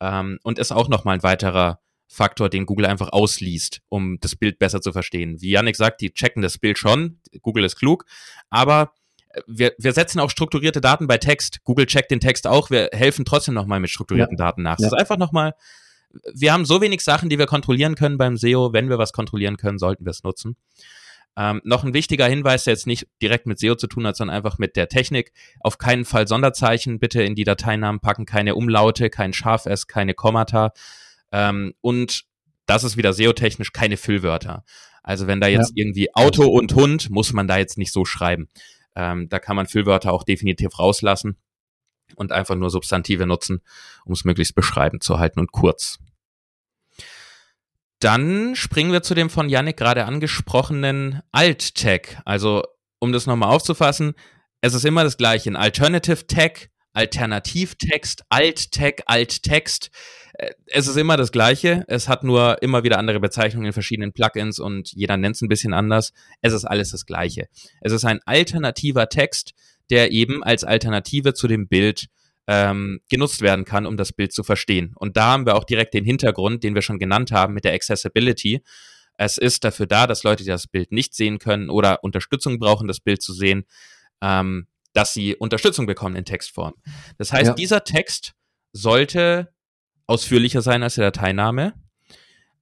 [0.00, 4.58] Ähm, und ist auch nochmal ein weiterer Faktor, den Google einfach ausliest, um das Bild
[4.58, 5.40] besser zu verstehen.
[5.40, 7.20] Wie Yannick sagt, die checken das Bild schon.
[7.42, 8.04] Google ist klug.
[8.48, 8.92] Aber
[9.46, 11.62] wir, wir setzen auch strukturierte Daten bei Text.
[11.64, 12.70] Google checkt den Text auch.
[12.70, 14.44] Wir helfen trotzdem nochmal mit strukturierten ja.
[14.46, 14.78] Daten nach.
[14.78, 14.84] Ja.
[14.84, 15.54] Das ist einfach nochmal,
[16.34, 18.72] wir haben so wenig Sachen, die wir kontrollieren können beim SEO.
[18.72, 20.56] Wenn wir was kontrollieren können, sollten wir es nutzen.
[21.36, 24.36] Ähm, noch ein wichtiger Hinweis, der jetzt nicht direkt mit SEO zu tun hat, sondern
[24.36, 25.32] einfach mit der Technik.
[25.60, 30.72] Auf keinen Fall Sonderzeichen bitte in die Dateinamen packen, keine Umlaute, kein Scharf-S, keine Kommata.
[31.30, 32.24] Ähm, und
[32.66, 34.64] das ist wieder SEO-technisch keine Füllwörter.
[35.02, 35.84] Also wenn da jetzt ja.
[35.84, 38.48] irgendwie Auto und Hund, muss man da jetzt nicht so schreiben.
[38.94, 41.36] Ähm, da kann man Füllwörter auch definitiv rauslassen
[42.16, 43.62] und einfach nur Substantive nutzen,
[44.04, 45.98] um es möglichst beschreibend zu halten und kurz.
[48.00, 52.22] Dann springen wir zu dem von Yannick gerade angesprochenen Alt-Tag.
[52.24, 52.64] Also,
[52.98, 54.14] um das nochmal aufzufassen,
[54.62, 55.50] es ist immer das gleiche.
[55.50, 59.90] Ein Alternative Tag, Alternativtext, Alt-Tag, Alt-Text.
[60.34, 61.84] Äh, es ist immer das Gleiche.
[61.88, 65.48] Es hat nur immer wieder andere Bezeichnungen in verschiedenen Plugins und jeder nennt es ein
[65.48, 66.12] bisschen anders.
[66.40, 67.48] Es ist alles das Gleiche.
[67.80, 69.52] Es ist ein alternativer Text,
[69.90, 72.06] der eben als Alternative zu dem Bild
[72.46, 74.92] ähm, genutzt werden kann, um das Bild zu verstehen.
[74.96, 77.74] Und da haben wir auch direkt den Hintergrund, den wir schon genannt haben mit der
[77.74, 78.62] Accessibility.
[79.16, 82.88] Es ist dafür da, dass Leute, die das Bild nicht sehen können oder Unterstützung brauchen,
[82.88, 83.66] das Bild zu sehen,
[84.22, 86.74] ähm, dass sie Unterstützung bekommen in Textform.
[87.18, 87.54] Das heißt, ja.
[87.54, 88.34] dieser Text
[88.72, 89.52] sollte
[90.06, 91.74] ausführlicher sein als der Dateiname.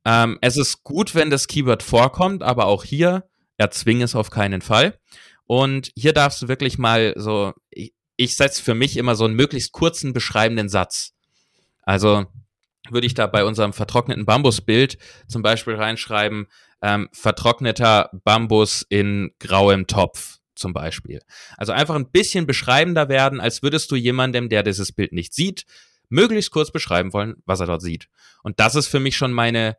[0.05, 3.25] Ähm, es ist gut, wenn das Keyword vorkommt, aber auch hier
[3.57, 4.99] erzwing es auf keinen Fall.
[5.47, 9.35] Und hier darfst du wirklich mal so, ich, ich setze für mich immer so einen
[9.35, 11.15] möglichst kurzen beschreibenden Satz.
[11.83, 12.27] Also
[12.91, 16.47] würde ich da bei unserem vertrockneten Bambusbild zum Beispiel reinschreiben,
[16.83, 21.21] ähm, vertrockneter Bambus in grauem Topf zum Beispiel.
[21.57, 25.67] Also einfach ein bisschen beschreibender werden, als würdest du jemandem, der dieses Bild nicht sieht,
[26.09, 28.09] möglichst kurz beschreiben wollen, was er dort sieht.
[28.43, 29.77] Und das ist für mich schon meine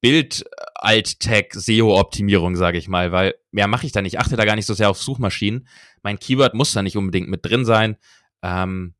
[0.00, 4.14] Bild-Alt-Tag-SEO-Optimierung, sage ich mal, weil mehr mache ich da nicht.
[4.14, 5.68] Ich achte da gar nicht so sehr auf Suchmaschinen.
[6.02, 7.96] Mein Keyword muss da nicht unbedingt mit drin sein.
[8.42, 8.94] Ähm,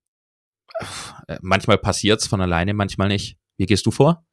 [1.40, 3.36] manchmal passiert's von alleine, manchmal nicht.
[3.56, 4.24] Wie gehst du vor?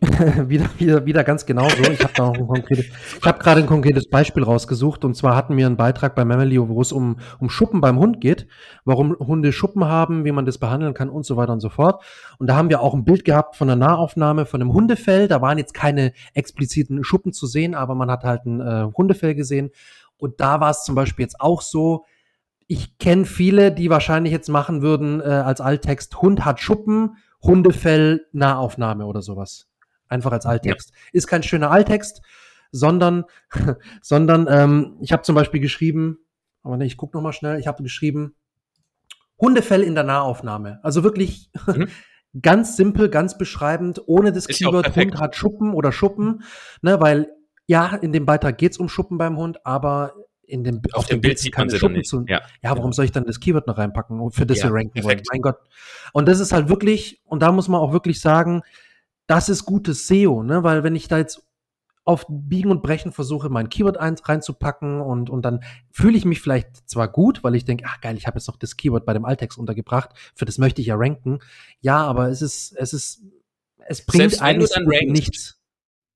[0.48, 5.34] wieder, wieder, wieder ganz ein konkretes, ich habe gerade ein konkretes Beispiel rausgesucht und zwar
[5.34, 8.46] hatten wir einen Beitrag bei Mamelio, wo es um, um Schuppen beim Hund geht,
[8.84, 12.02] warum Hunde Schuppen haben, wie man das behandeln kann und so weiter und so fort.
[12.38, 15.26] Und da haben wir auch ein Bild gehabt von einer Nahaufnahme von einem Hundefell.
[15.26, 19.34] Da waren jetzt keine expliziten Schuppen zu sehen, aber man hat halt ein äh, Hundefell
[19.34, 19.70] gesehen.
[20.18, 22.04] Und da war es zum Beispiel jetzt auch so,
[22.66, 28.26] ich kenne viele, die wahrscheinlich jetzt machen würden äh, als Alttext, Hund hat Schuppen, Hundefell,
[28.32, 29.68] Nahaufnahme oder sowas.
[30.08, 30.90] Einfach als Alttext.
[30.90, 30.96] Ja.
[31.12, 32.22] Ist kein schöner Alttext,
[32.72, 33.24] sondern,
[34.02, 36.18] sondern ähm, ich habe zum Beispiel geschrieben,
[36.62, 38.34] aber nee, ich gucke noch mal schnell, ich habe geschrieben,
[39.38, 40.80] Hundefell in der Nahaufnahme.
[40.82, 41.88] Also wirklich mhm.
[42.42, 46.42] ganz simpel, ganz beschreibend, ohne das Ist Keyword Hund hat Schuppen oder Schuppen,
[46.82, 47.28] ne, weil
[47.66, 50.14] ja, in dem Beitrag geht's um Schuppen beim Hund, aber
[50.46, 52.08] in dem, auf, auf dem Bild, sieht man sie Schuppen nicht.
[52.08, 52.42] Zu, ja.
[52.62, 55.08] ja, warum soll ich dann das Keyword noch reinpacken, für das ja, wir ranken perfekt.
[55.08, 55.22] wollen?
[55.32, 55.58] Mein Gott.
[56.12, 58.62] Und das ist halt wirklich, und da muss man auch wirklich sagen,
[59.26, 60.62] das ist gutes SEO, ne?
[60.62, 61.42] Weil wenn ich da jetzt
[62.04, 66.88] auf Biegen und Brechen versuche, mein Keyword reinzupacken und, und dann fühle ich mich vielleicht
[66.88, 69.24] zwar gut, weil ich denke, ach geil, ich habe jetzt noch das Keyword bei dem
[69.24, 71.38] Alttext untergebracht, für das möchte ich ja ranken.
[71.80, 73.22] Ja, aber es ist, es ist,
[73.86, 75.60] es bringt selbst eigentlich rankst, nichts.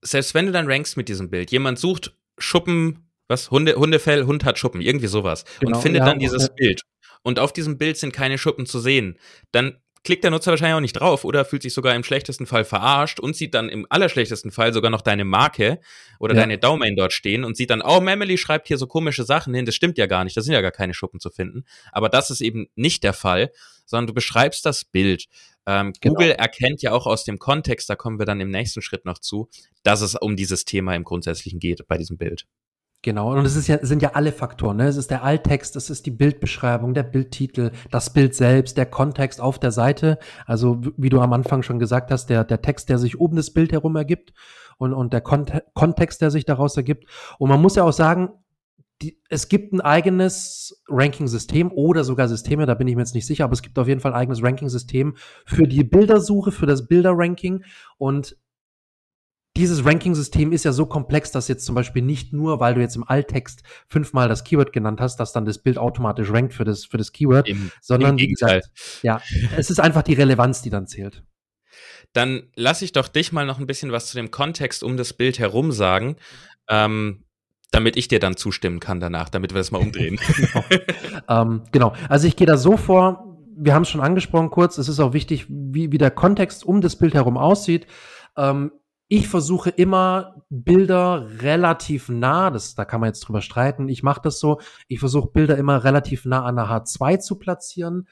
[0.02, 4.44] Selbst wenn du dann rankst mit diesem Bild, jemand sucht Schuppen, was, Hunde, Hundefell, Hund
[4.44, 6.52] hat Schuppen, irgendwie sowas, genau, und findet ja, dann dieses ja.
[6.56, 6.82] Bild.
[7.22, 9.18] Und auf diesem Bild sind keine Schuppen zu sehen.
[9.52, 12.64] Dann klickt der Nutzer wahrscheinlich auch nicht drauf oder fühlt sich sogar im schlechtesten Fall
[12.64, 15.80] verarscht und sieht dann im allerschlechtesten Fall sogar noch deine Marke
[16.18, 16.40] oder ja.
[16.40, 19.66] deine Domain dort stehen und sieht dann, oh, Memely schreibt hier so komische Sachen hin,
[19.66, 21.64] das stimmt ja gar nicht, da sind ja gar keine Schuppen zu finden.
[21.92, 23.50] Aber das ist eben nicht der Fall,
[23.84, 25.26] sondern du beschreibst das Bild.
[25.66, 26.14] Ähm, genau.
[26.14, 29.18] Google erkennt ja auch aus dem Kontext, da kommen wir dann im nächsten Schritt noch
[29.18, 29.50] zu,
[29.82, 32.46] dass es um dieses Thema im Grundsätzlichen geht bei diesem Bild.
[33.02, 34.78] Genau, und es ist ja, sind ja alle Faktoren.
[34.78, 34.88] Ne?
[34.88, 39.40] Es ist der Alttext, es ist die Bildbeschreibung, der Bildtitel, das Bild selbst, der Kontext
[39.40, 40.18] auf der Seite.
[40.46, 43.52] Also wie du am Anfang schon gesagt hast, der, der Text, der sich oben das
[43.52, 44.32] Bild herum ergibt
[44.78, 47.04] und, und der Kont Kontext, der sich daraus ergibt.
[47.38, 48.30] Und man muss ja auch sagen,
[49.00, 53.26] die, es gibt ein eigenes Ranking-System oder sogar Systeme, da bin ich mir jetzt nicht
[53.26, 55.14] sicher, aber es gibt auf jeden Fall ein eigenes Ranking-System
[55.46, 57.62] für die Bildersuche, für das Bilder-Ranking.
[57.96, 58.36] Und
[59.58, 62.94] dieses Ranking-System ist ja so komplex, dass jetzt zum Beispiel nicht nur, weil du jetzt
[62.94, 66.84] im Alttext fünfmal das Keyword genannt hast, dass dann das Bild automatisch rankt für das,
[66.84, 68.70] für das Keyword, Im, sondern im wie gesagt,
[69.02, 69.20] ja,
[69.56, 71.24] es ist einfach die Relevanz, die dann zählt.
[72.12, 75.12] Dann lass ich doch dich mal noch ein bisschen was zu dem Kontext um das
[75.12, 76.16] Bild herum sagen,
[76.68, 77.24] ähm,
[77.72, 80.20] damit ich dir dann zustimmen kann danach, damit wir das mal umdrehen.
[80.36, 80.64] genau.
[81.28, 81.94] ähm, genau.
[82.08, 85.12] Also ich gehe da so vor, wir haben es schon angesprochen kurz, es ist auch
[85.12, 87.88] wichtig, wie, wie der Kontext um das Bild herum aussieht.
[88.36, 88.70] Ähm,
[89.08, 94.20] ich versuche immer Bilder relativ nah, das, da kann man jetzt drüber streiten, ich mache
[94.22, 98.06] das so, ich versuche Bilder immer relativ nah an der H2 zu platzieren,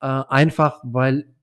[0.00, 1.34] äh, einfach weil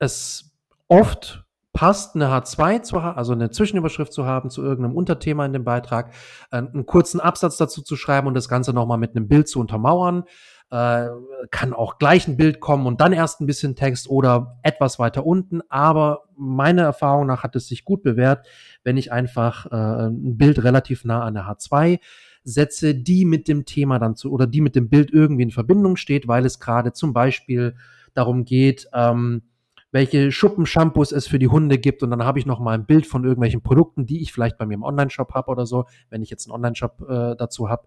[0.00, 0.56] es
[0.88, 5.52] oft passt, eine H2 zu haben, also eine Zwischenüberschrift zu haben zu irgendeinem Unterthema in
[5.52, 6.12] dem Beitrag,
[6.50, 9.60] äh, einen kurzen Absatz dazu zu schreiben und das Ganze nochmal mit einem Bild zu
[9.60, 10.24] untermauern
[10.70, 11.08] äh,
[11.50, 15.24] kann auch gleich ein Bild kommen und dann erst ein bisschen Text oder etwas weiter
[15.24, 15.62] unten.
[15.68, 18.46] Aber meiner Erfahrung nach hat es sich gut bewährt,
[18.84, 22.00] wenn ich einfach äh, ein Bild relativ nah an der H2
[22.44, 25.96] setze, die mit dem Thema dann zu oder die mit dem Bild irgendwie in Verbindung
[25.96, 27.74] steht, weil es gerade zum Beispiel
[28.14, 29.42] darum geht, ähm,
[29.90, 33.06] welche Schuppenshampoos es für die Hunde gibt und dann habe ich noch mal ein Bild
[33.06, 36.30] von irgendwelchen Produkten, die ich vielleicht bei mir im Online-Shop habe oder so, wenn ich
[36.30, 37.86] jetzt einen Online-Shop äh, dazu habe.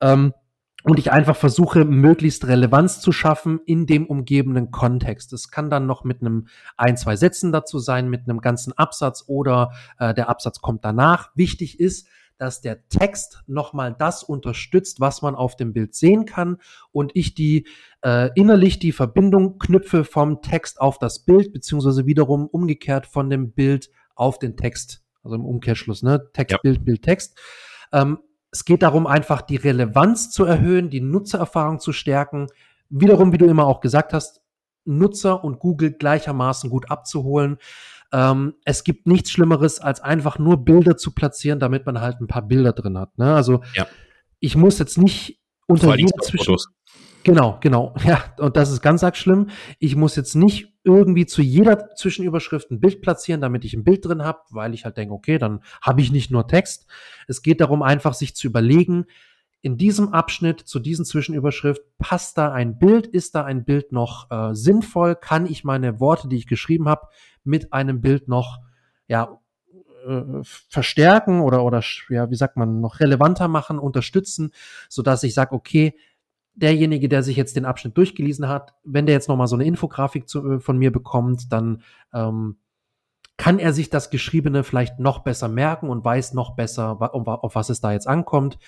[0.00, 0.32] Ähm,
[0.84, 5.32] und ich einfach versuche, möglichst Relevanz zu schaffen in dem umgebenden Kontext.
[5.32, 9.24] Das kann dann noch mit einem ein, zwei Sätzen dazu sein, mit einem ganzen Absatz
[9.26, 11.30] oder äh, der Absatz kommt danach.
[11.34, 16.58] Wichtig ist, dass der Text nochmal das unterstützt, was man auf dem Bild sehen kann
[16.92, 17.66] und ich die
[18.02, 23.52] äh, innerlich die Verbindung knüpfe vom Text auf das Bild, beziehungsweise wiederum umgekehrt von dem
[23.52, 25.02] Bild auf den Text.
[25.22, 26.28] Also im Umkehrschluss, ne?
[26.34, 26.58] Text, ja.
[26.62, 27.38] Bild, Bild, Text.
[27.90, 28.18] Ähm,
[28.54, 32.46] es geht darum, einfach die Relevanz zu erhöhen, die Nutzererfahrung zu stärken.
[32.88, 34.42] Wiederum, wie du immer auch gesagt hast,
[34.84, 37.56] Nutzer und Google gleichermaßen gut abzuholen.
[38.12, 42.28] Ähm, es gibt nichts Schlimmeres, als einfach nur Bilder zu platzieren, damit man halt ein
[42.28, 43.18] paar Bilder drin hat.
[43.18, 43.34] Ne?
[43.34, 43.88] Also ja.
[44.38, 46.56] ich muss jetzt nicht unter jeder Zwischen
[47.24, 47.94] Genau, genau.
[48.04, 49.48] Ja, und das ist ganz arg schlimm.
[49.78, 54.04] Ich muss jetzt nicht irgendwie zu jeder Zwischenüberschrift ein Bild platzieren, damit ich ein Bild
[54.04, 56.86] drin habe, weil ich halt denke, okay, dann habe ich nicht nur Text.
[57.26, 59.06] Es geht darum, einfach sich zu überlegen,
[59.62, 64.30] in diesem Abschnitt zu diesen Zwischenüberschrift passt da ein Bild, ist da ein Bild noch
[64.30, 67.06] äh, sinnvoll, kann ich meine Worte, die ich geschrieben habe,
[67.44, 68.58] mit einem Bild noch
[69.08, 69.40] ja
[70.06, 74.52] äh, verstärken oder oder ja wie sagt man noch relevanter machen, unterstützen,
[74.90, 75.94] so dass ich sage, okay,
[76.54, 80.28] derjenige, der sich jetzt den Abschnitt durchgelesen hat, wenn der jetzt nochmal so eine Infografik
[80.28, 82.56] zu, äh, von mir bekommt, dann ähm,
[83.36, 87.68] kann er sich das Geschriebene vielleicht noch besser merken und weiß noch besser, auf was
[87.68, 88.58] es da jetzt ankommt.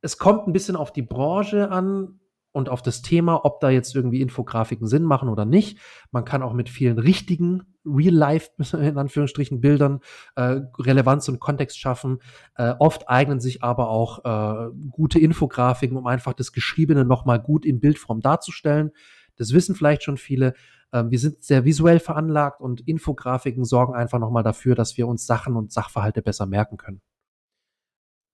[0.00, 2.18] Es kommt ein bisschen auf die Branche an
[2.52, 5.78] und auf das Thema, ob da jetzt irgendwie Infografiken Sinn machen oder nicht.
[6.10, 10.00] Man kann auch mit vielen richtigen Real-Life, in Anführungsstrichen, Bildern
[10.36, 12.18] äh, Relevanz und Kontext schaffen.
[12.54, 17.64] Äh, oft eignen sich aber auch äh, gute Infografiken, um einfach das Geschriebene nochmal gut
[17.64, 18.92] in Bildform darzustellen.
[19.36, 20.54] Das wissen vielleicht schon viele.
[20.92, 25.26] Ähm, wir sind sehr visuell veranlagt und Infografiken sorgen einfach nochmal dafür, dass wir uns
[25.26, 27.00] Sachen und Sachverhalte besser merken können.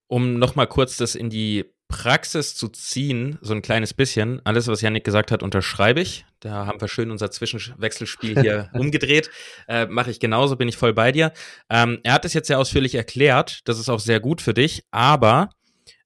[0.09, 4.40] Um nochmal kurz das in die Praxis zu ziehen, so ein kleines bisschen.
[4.44, 6.27] Alles, was Yannick gesagt hat, unterschreibe ich.
[6.40, 9.31] Da haben wir schön unser Zwischenwechselspiel hier umgedreht.
[9.66, 11.33] Äh, Mache ich genauso, bin ich voll bei dir.
[11.70, 13.61] Ähm, er hat es jetzt sehr ausführlich erklärt.
[13.64, 14.85] Das ist auch sehr gut für dich.
[14.90, 15.51] Aber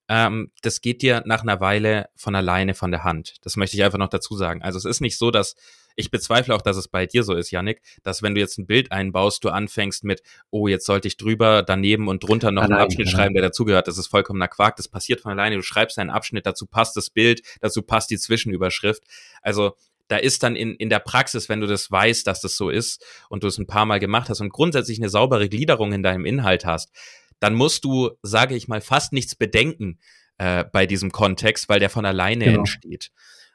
[0.09, 3.35] ähm, das geht dir nach einer Weile von alleine von der Hand.
[3.43, 4.63] Das möchte ich einfach noch dazu sagen.
[4.63, 5.57] Also es ist nicht so, dass
[5.97, 8.67] ich bezweifle auch, dass es bei dir so ist, Yannick, dass wenn du jetzt ein
[8.67, 12.79] Bild einbaust, du anfängst mit, oh, jetzt sollte ich drüber, daneben und drunter noch allein,
[12.79, 13.17] einen Abschnitt allein.
[13.17, 13.89] schreiben, der dazugehört.
[13.89, 14.77] Das ist vollkommener Quark.
[14.77, 15.57] Das passiert von alleine.
[15.57, 19.03] Du schreibst einen Abschnitt, dazu passt das Bild, dazu passt die Zwischenüberschrift.
[19.43, 19.77] Also
[20.09, 23.05] da ist dann in, in der Praxis, wenn du das weißt, dass das so ist
[23.29, 26.27] und du es ein paar Mal gemacht hast und grundsätzlich eine saubere Gliederung in deinem
[26.27, 26.91] Inhalt hast,
[27.41, 29.99] dann musst du, sage ich mal, fast nichts bedenken
[30.39, 32.59] äh, bei diesem Kontext, weil der von alleine genau.
[32.59, 33.11] entsteht.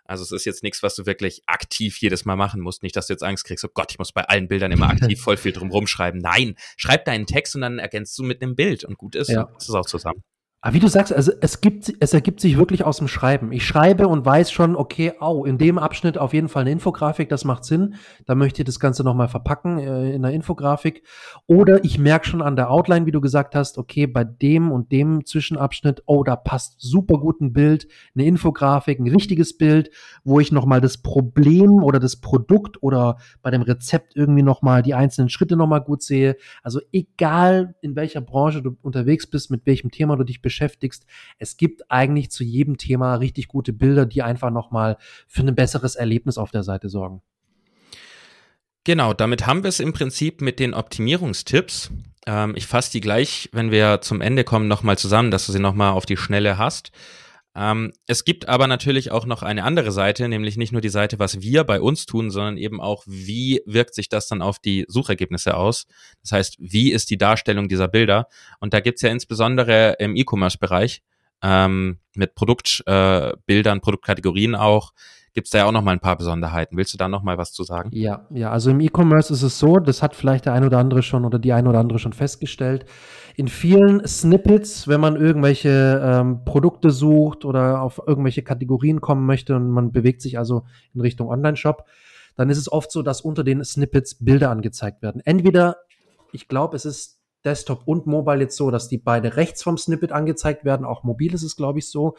[0.08, 2.84] Also es ist jetzt nichts, was du wirklich aktiv jedes Mal machen musst.
[2.84, 5.22] Nicht, dass du jetzt Angst kriegst, oh Gott, ich muss bei allen Bildern immer aktiv
[5.22, 6.22] voll viel drum rumschreiben.
[6.22, 9.30] Nein, schreib deinen Text und dann ergänzt du mit einem Bild und gut ist.
[9.30, 9.50] Ja.
[9.58, 10.24] Ist auch zusammen.
[10.68, 13.54] Aber wie du sagst, also es gibt, es ergibt sich wirklich aus dem Schreiben.
[13.54, 17.30] Ich schreibe und weiß schon, okay, au, in dem Abschnitt auf jeden Fall eine Infografik,
[17.30, 17.96] das macht Sinn.
[18.26, 21.04] Da möchte ich das Ganze nochmal verpacken äh, in der Infografik.
[21.46, 24.92] Oder ich merke schon an der Outline, wie du gesagt hast, okay, bei dem und
[24.92, 29.90] dem Zwischenabschnitt, oh, da passt super gut ein Bild, eine Infografik, ein richtiges Bild,
[30.26, 34.96] wo ich nochmal das Problem oder das Produkt oder bei dem Rezept irgendwie nochmal die
[34.96, 36.36] einzelnen Schritte nochmal gut sehe.
[36.62, 40.57] Also egal, in welcher Branche du unterwegs bist, mit welchem Thema du dich beschäftigst.
[41.38, 45.96] Es gibt eigentlich zu jedem Thema richtig gute Bilder, die einfach nochmal für ein besseres
[45.96, 47.22] Erlebnis auf der Seite sorgen.
[48.84, 51.91] Genau, damit haben wir es im Prinzip mit den Optimierungstipps.
[52.26, 55.60] Ähm, ich fasse die gleich, wenn wir zum Ende kommen, nochmal zusammen, dass du sie
[55.60, 56.91] nochmal auf die Schnelle hast.
[57.58, 61.17] Ähm, es gibt aber natürlich auch noch eine andere Seite, nämlich nicht nur die Seite,
[61.17, 64.86] was wir bei uns tun, sondern eben auch, wie wirkt sich das dann auf die
[64.88, 65.88] Suchergebnisse aus.
[66.22, 68.28] Das heißt, wie ist die Darstellung dieser Bilder?
[68.60, 71.02] Und da gibt's ja insbesondere im E-Commerce-Bereich
[71.41, 74.93] ähm, mit Produktbildern, äh, Produktkategorien auch,
[75.38, 76.78] gibt es da ja auch noch mal ein paar Besonderheiten.
[76.78, 77.91] Willst du da noch mal was zu sagen?
[77.93, 81.04] Ja, ja, also im E-Commerce ist es so, das hat vielleicht der ein oder andere
[81.04, 82.86] schon oder die ein oder andere schon festgestellt.
[83.36, 89.56] In vielen Snippets, wenn man irgendwelche ähm, Produkte sucht oder auf irgendwelche Kategorien kommen möchte
[89.56, 90.63] und man bewegt sich also
[90.95, 91.86] in Richtung Online-Shop,
[92.36, 95.21] dann ist es oft so, dass unter den Snippets Bilder angezeigt werden.
[95.23, 95.76] Entweder,
[96.32, 100.12] ich glaube, es ist Desktop und Mobile jetzt so, dass die beide rechts vom Snippet
[100.12, 100.86] angezeigt werden.
[100.86, 102.15] Auch mobil ist es, glaube ich, so.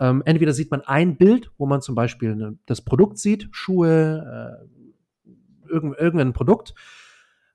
[0.00, 4.60] Ähm, entweder sieht man ein Bild, wo man zum Beispiel ne, das Produkt sieht, Schuhe,
[4.66, 6.74] äh, irgend, irgendein Produkt.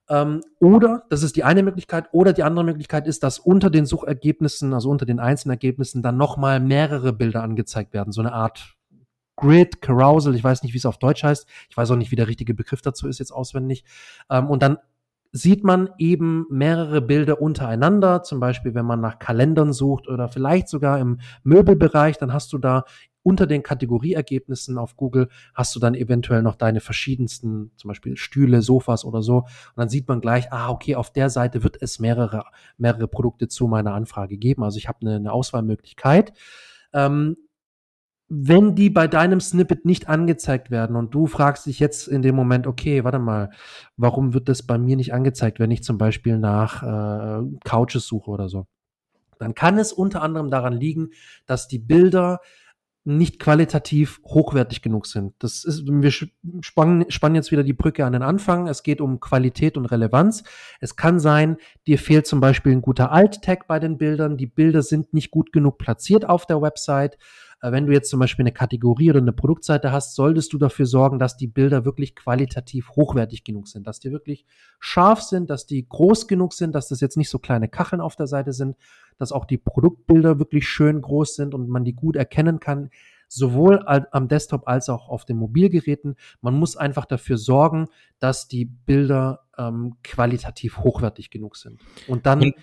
[0.09, 3.85] Ähm, oder, das ist die eine Möglichkeit, oder die andere Möglichkeit ist, dass unter den
[3.85, 8.13] Suchergebnissen, also unter den einzelnen Ergebnissen, dann nochmal mehrere Bilder angezeigt werden.
[8.13, 8.75] So eine Art
[9.35, 11.47] Grid, Carousel, ich weiß nicht, wie es auf Deutsch heißt.
[11.69, 13.83] Ich weiß auch nicht, wie der richtige Begriff dazu ist jetzt auswendig.
[14.29, 14.77] Ähm, und dann
[15.31, 20.67] sieht man eben mehrere Bilder untereinander, zum Beispiel wenn man nach Kalendern sucht oder vielleicht
[20.67, 22.85] sogar im Möbelbereich, dann hast du da
[23.27, 28.61] unter den Kategorieergebnissen auf Google hast du dann eventuell noch deine verschiedensten, zum Beispiel Stühle,
[28.61, 29.39] Sofas oder so.
[29.39, 32.45] Und dann sieht man gleich, ah, okay, auf der Seite wird es mehrere,
[32.77, 34.63] mehrere Produkte zu meiner Anfrage geben.
[34.63, 36.31] Also ich habe eine, eine Auswahlmöglichkeit.
[36.93, 37.35] Ähm,
[38.29, 42.35] wenn die bei deinem Snippet nicht angezeigt werden und du fragst dich jetzt in dem
[42.35, 43.51] Moment, okay, warte mal,
[43.95, 48.29] warum wird das bei mir nicht angezeigt, wenn ich zum Beispiel nach äh, Couches suche
[48.29, 48.67] oder so,
[49.39, 51.11] dann kann es unter anderem daran liegen,
[51.45, 52.39] dass die Bilder
[53.07, 55.33] nicht qualitativ hochwertig genug sind.
[55.39, 58.67] Das ist, wir spannen, spannen jetzt wieder die Brücke an den Anfang.
[58.67, 60.43] Es geht um Qualität und Relevanz.
[60.81, 61.55] Es kann sein,
[61.87, 64.35] dir fehlt zum Beispiel ein guter Alt-Tag bei den Bildern.
[64.35, 67.17] Die Bilder sind nicht gut genug platziert auf der Website.
[67.61, 70.85] Äh, wenn du jetzt zum Beispiel eine Kategorie oder eine Produktseite hast, solltest du dafür
[70.85, 74.45] sorgen, dass die Bilder wirklich qualitativ hochwertig genug sind, dass die wirklich
[74.79, 78.15] scharf sind, dass die groß genug sind, dass das jetzt nicht so kleine Kacheln auf
[78.15, 78.75] der Seite sind,
[79.17, 82.89] dass auch die Produktbilder wirklich schön groß sind und man die gut erkennen kann
[83.27, 86.15] sowohl am Desktop als auch auf den Mobilgeräten.
[86.41, 87.87] Man muss einfach dafür sorgen,
[88.19, 91.81] dass die Bilder ähm, qualitativ hochwertig genug sind.
[92.07, 92.53] Und dann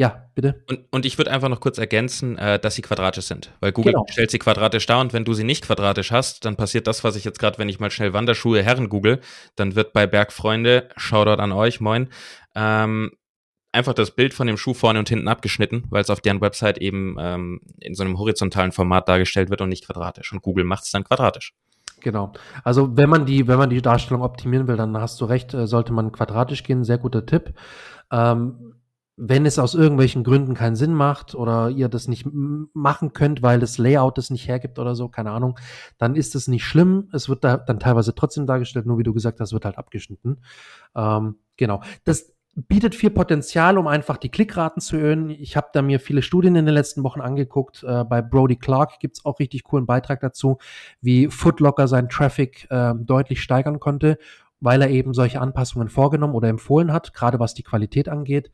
[0.00, 0.64] ja, bitte.
[0.66, 3.52] Und, und ich würde einfach noch kurz ergänzen, äh, dass sie quadratisch sind.
[3.60, 4.06] Weil Google genau.
[4.08, 7.16] stellt sie quadratisch dar und wenn du sie nicht quadratisch hast, dann passiert das, was
[7.16, 9.20] ich jetzt gerade, wenn ich mal schnell Wanderschuhe Herren google,
[9.56, 12.08] dann wird bei Bergfreunde, Shoutout an euch, moin,
[12.54, 13.10] ähm,
[13.72, 16.78] einfach das Bild von dem Schuh vorne und hinten abgeschnitten, weil es auf deren Website
[16.78, 20.32] eben ähm, in so einem horizontalen Format dargestellt wird und nicht quadratisch.
[20.32, 21.52] Und Google macht es dann quadratisch.
[22.00, 22.32] Genau.
[22.64, 25.66] Also wenn man die, wenn man die Darstellung optimieren will, dann hast du recht, äh,
[25.66, 26.84] sollte man quadratisch gehen.
[26.84, 27.52] Sehr guter Tipp.
[28.10, 28.79] Ähm,
[29.22, 33.60] wenn es aus irgendwelchen Gründen keinen Sinn macht oder ihr das nicht machen könnt, weil
[33.60, 35.58] das Layout es nicht hergibt oder so, keine Ahnung,
[35.98, 37.10] dann ist es nicht schlimm.
[37.12, 40.38] Es wird da dann teilweise trotzdem dargestellt, nur wie du gesagt hast, wird halt abgeschnitten.
[40.96, 41.82] Ähm, genau.
[42.04, 45.28] Das bietet viel Potenzial, um einfach die Klickraten zu erhöhen.
[45.28, 47.84] Ich habe da mir viele Studien in den letzten Wochen angeguckt.
[47.84, 50.56] Äh, bei Brody Clark gibt's auch richtig coolen Beitrag dazu,
[51.02, 54.18] wie Footlocker seinen Traffic äh, deutlich steigern konnte,
[54.60, 58.50] weil er eben solche Anpassungen vorgenommen oder empfohlen hat, gerade was die Qualität angeht.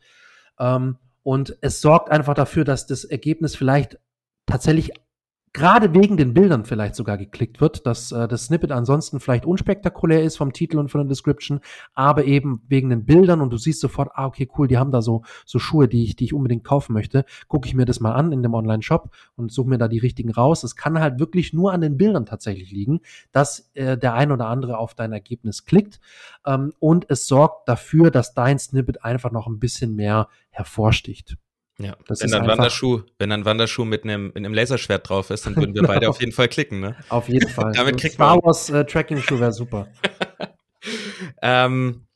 [0.59, 3.99] Ähm, und es sorgt einfach dafür, dass das Ergebnis vielleicht
[4.47, 4.93] tatsächlich
[5.57, 10.23] gerade wegen den Bildern vielleicht sogar geklickt wird, dass äh, das Snippet ansonsten vielleicht unspektakulär
[10.23, 11.61] ist vom Titel und von der Description,
[11.95, 15.01] aber eben wegen den Bildern und du siehst sofort, ah, okay, cool, die haben da
[15.01, 18.13] so, so Schuhe, die ich, die ich unbedingt kaufen möchte, gucke ich mir das mal
[18.13, 20.63] an in dem Online-Shop und suche mir da die richtigen raus.
[20.63, 23.01] Es kann halt wirklich nur an den Bildern tatsächlich liegen,
[23.33, 26.01] dass äh, der ein oder andere auf dein Ergebnis klickt
[26.45, 31.39] ähm, und es sorgt dafür, dass dein Snippet einfach noch ein bisschen mehr hervorsticht.
[31.79, 35.45] Ja, das wenn dann Wanderschuh, wenn dann Wanderschuh mit einem, mit einem Laserschwert drauf ist,
[35.45, 36.97] dann würden wir beide auf jeden Fall klicken, ne?
[37.11, 37.73] Auf jeden Fall.
[37.77, 39.89] Damit kriegt Star Wars äh, Tracking Schuh wäre super.
[41.43, 42.07] ähm,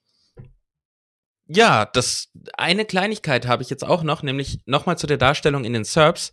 [1.47, 5.75] ja, das eine Kleinigkeit habe ich jetzt auch noch, nämlich nochmal zu der Darstellung in
[5.75, 6.33] den SERPs.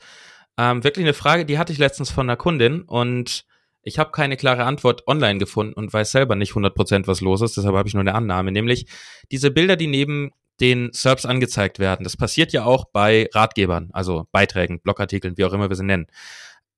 [0.57, 3.45] Ähm, wirklich eine Frage, die hatte ich letztens von einer Kundin und
[3.81, 7.57] ich habe keine klare Antwort online gefunden und weiß selber nicht 100% was los ist,
[7.57, 8.87] deshalb habe ich nur eine Annahme, nämlich
[9.31, 12.03] diese Bilder, die neben den SERPs angezeigt werden.
[12.03, 16.07] Das passiert ja auch bei Ratgebern, also Beiträgen, Blogartikeln, wie auch immer wir sie nennen.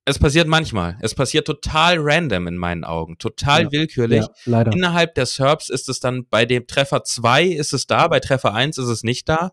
[0.06, 0.98] Es passiert manchmal.
[1.02, 4.22] Es passiert total random in meinen Augen, total ja, willkürlich.
[4.22, 4.72] Ja, leider.
[4.72, 8.54] Innerhalb der SERPs ist es dann bei dem Treffer 2 ist es da, bei Treffer
[8.54, 9.52] 1 ist es nicht da.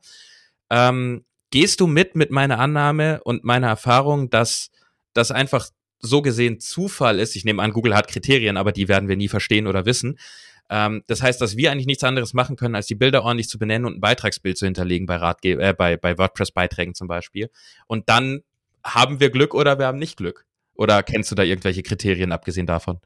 [0.71, 4.71] Ähm, gehst du mit mit meiner Annahme und meiner Erfahrung, dass
[5.12, 7.37] das einfach so gesehen Zufall ist?
[7.37, 10.19] Ich nehme an, Google hat Kriterien, aber die werden wir nie verstehen oder wissen.
[10.68, 13.59] Ähm, das heißt, dass wir eigentlich nichts anderes machen können, als die Bilder ordentlich zu
[13.59, 17.50] benennen und ein Beitragsbild zu hinterlegen bei, Ratge äh, bei, bei WordPress-Beiträgen zum Beispiel.
[17.87, 18.40] Und dann
[18.85, 20.46] haben wir Glück oder wir haben nicht Glück.
[20.74, 23.00] Oder kennst du da irgendwelche Kriterien abgesehen davon?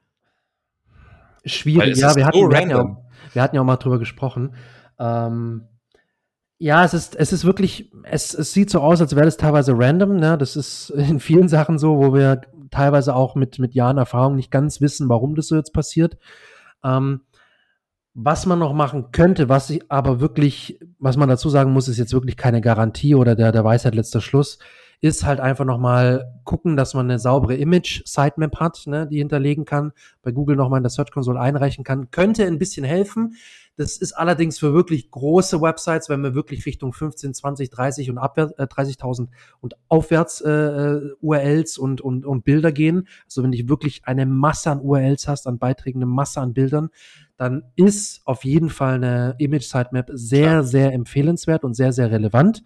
[1.44, 2.96] Schwierig, ja, wir, so hatten, wir, hatten ja auch,
[3.32, 4.54] wir hatten ja auch mal drüber gesprochen.
[4.98, 5.62] Ähm,
[6.58, 9.72] ja, es ist, es ist wirklich, es, es sieht so aus, als wäre das teilweise
[9.74, 10.16] random.
[10.16, 10.36] Ne?
[10.36, 14.50] Das ist in vielen Sachen so, wo wir teilweise auch mit, mit Jahren Erfahrung nicht
[14.50, 16.18] ganz wissen, warum das so jetzt passiert.
[16.84, 17.22] Ähm,
[18.22, 21.98] was man noch machen könnte, was ich aber wirklich, was man dazu sagen muss, ist
[21.98, 24.58] jetzt wirklich keine Garantie oder der, der Weisheit letzter Schluss,
[25.00, 29.92] ist halt einfach nochmal gucken, dass man eine saubere Image-Sitemap hat, ne, die hinterlegen kann,
[30.22, 32.10] bei Google nochmal in der Search Console einreichen kann.
[32.10, 33.36] Könnte ein bisschen helfen.
[33.80, 38.18] Das ist allerdings für wirklich große Websites, wenn wir wirklich Richtung 15, 20, 30 und
[38.18, 39.28] abwärts, äh, 30.000
[39.62, 43.08] und aufwärts äh, äh URLs und, und, und Bilder gehen.
[43.24, 46.90] Also wenn du wirklich eine Masse an URLs hast, an Beiträgen, eine Masse an Bildern,
[47.38, 50.62] dann ist auf jeden Fall eine Image Sitemap sehr, ja.
[50.62, 52.62] sehr empfehlenswert und sehr, sehr relevant.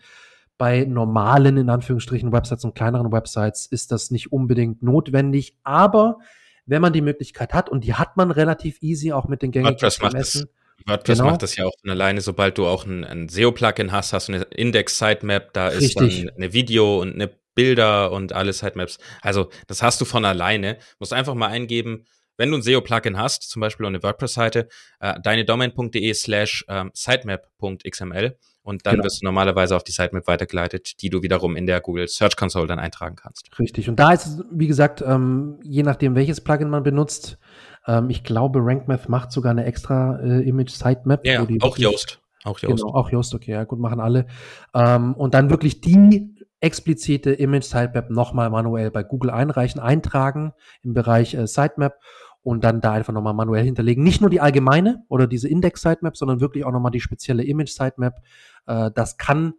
[0.59, 6.19] Bei normalen, in Anführungsstrichen, Websites und kleineren Websites ist das nicht unbedingt notwendig, aber
[6.67, 9.81] wenn man die Möglichkeit hat, und die hat man relativ easy auch mit den gängigen
[9.81, 10.49] WordPress das,
[10.87, 11.31] WordPress genau.
[11.31, 14.35] macht das ja auch von alleine, sobald du auch ein, ein SEO-Plugin hast, hast du
[14.35, 18.99] eine Index-Sitemap, da ist dann eine Video und eine Bilder und alle Sitemaps.
[19.23, 20.79] Also das hast du von alleine.
[20.99, 22.05] Musst einfach mal eingeben,
[22.37, 24.69] wenn du ein SEO-Plugin hast, zum Beispiel eine WordPress-Seite,
[25.01, 29.05] äh, deine domain.de slash ähm, sitemap.xml und dann genau.
[29.05, 32.67] wirst du normalerweise auf die Sitemap weitergeleitet, die du wiederum in der Google Search Console
[32.67, 33.51] dann eintragen kannst.
[33.59, 33.89] Richtig.
[33.89, 37.39] Und da ist es, wie gesagt, ähm, je nachdem, welches Plugin man benutzt,
[37.87, 41.25] ähm, ich glaube, RankMath macht sogar eine extra äh, Image Sitemap.
[41.27, 42.21] Ja, auch Yoast.
[42.45, 42.83] Auch Yoast.
[42.83, 44.27] Genau, auch Yoast, okay, ja, gut, machen alle.
[44.75, 50.95] Ähm, und dann wirklich die explizite Image Sitemap nochmal manuell bei Google einreichen, eintragen im
[50.95, 51.99] Bereich äh, Sitemap
[52.43, 54.05] und dann da einfach nochmal manuell hinterlegen.
[54.05, 58.21] Nicht nur die allgemeine oder diese Index-Sitemap, sondern wirklich auch nochmal die spezielle Image-Sitemap.
[58.67, 59.55] Äh, das kann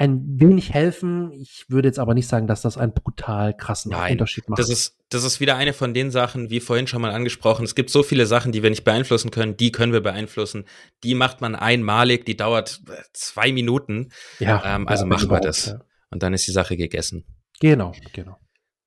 [0.00, 1.30] ein wenig helfen.
[1.30, 4.58] Ich würde jetzt aber nicht sagen, dass das einen brutal krassen Nein, Unterschied macht.
[4.58, 7.66] Das ist, das ist wieder eine von den Sachen, wie vorhin schon mal angesprochen.
[7.66, 9.58] Es gibt so viele Sachen, die wir nicht beeinflussen können.
[9.58, 10.64] Die können wir beeinflussen.
[11.04, 12.24] Die macht man einmalig.
[12.24, 14.08] Die dauert äh, zwei Minuten.
[14.38, 15.66] Ja, ähm, also ja, machen wir das.
[15.66, 15.80] Ja.
[16.08, 17.26] Und dann ist die Sache gegessen.
[17.60, 18.38] Genau, genau.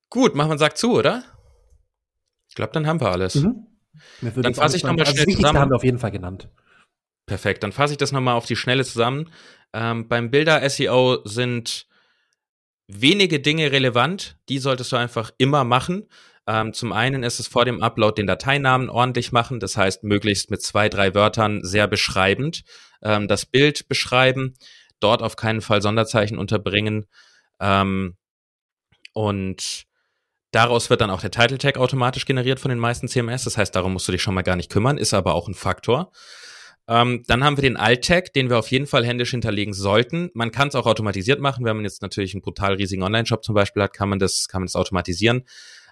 [0.10, 1.24] Gut, machen wir einen Sack zu, oder?
[2.50, 3.36] Ich glaube, dann haben wir alles.
[3.36, 3.68] Mhm.
[4.22, 5.60] Dann fasse ich nochmal also schnell zusammen.
[5.60, 6.50] haben wir auf jeden Fall genannt.
[7.28, 9.30] Perfekt, dann fasse ich das nochmal auf die Schnelle zusammen.
[9.74, 11.88] Ähm, beim Bilder-SEO sind
[12.88, 16.08] wenige Dinge relevant, die solltest du einfach immer machen.
[16.46, 20.52] Ähm, zum einen ist es vor dem Upload den Dateinamen ordentlich machen, das heißt möglichst
[20.52, 22.64] mit zwei, drei Wörtern sehr beschreibend
[23.02, 24.54] ähm, das Bild beschreiben,
[25.00, 27.06] dort auf keinen Fall Sonderzeichen unterbringen
[27.60, 28.18] ähm,
[29.14, 29.86] und
[30.54, 33.44] Daraus wird dann auch der Title Tag automatisch generiert von den meisten CMS.
[33.44, 35.56] Das heißt, darum musst du dich schon mal gar nicht kümmern, ist aber auch ein
[35.56, 36.12] Faktor.
[36.88, 40.30] Ähm, dann haben wir den Alt-Tag, den wir auf jeden Fall händisch hinterlegen sollten.
[40.34, 41.64] Man kann es auch automatisiert machen.
[41.64, 44.62] Wenn man jetzt natürlich einen brutal riesigen Online-Shop zum Beispiel hat, kann man das, kann
[44.62, 45.44] man das automatisieren.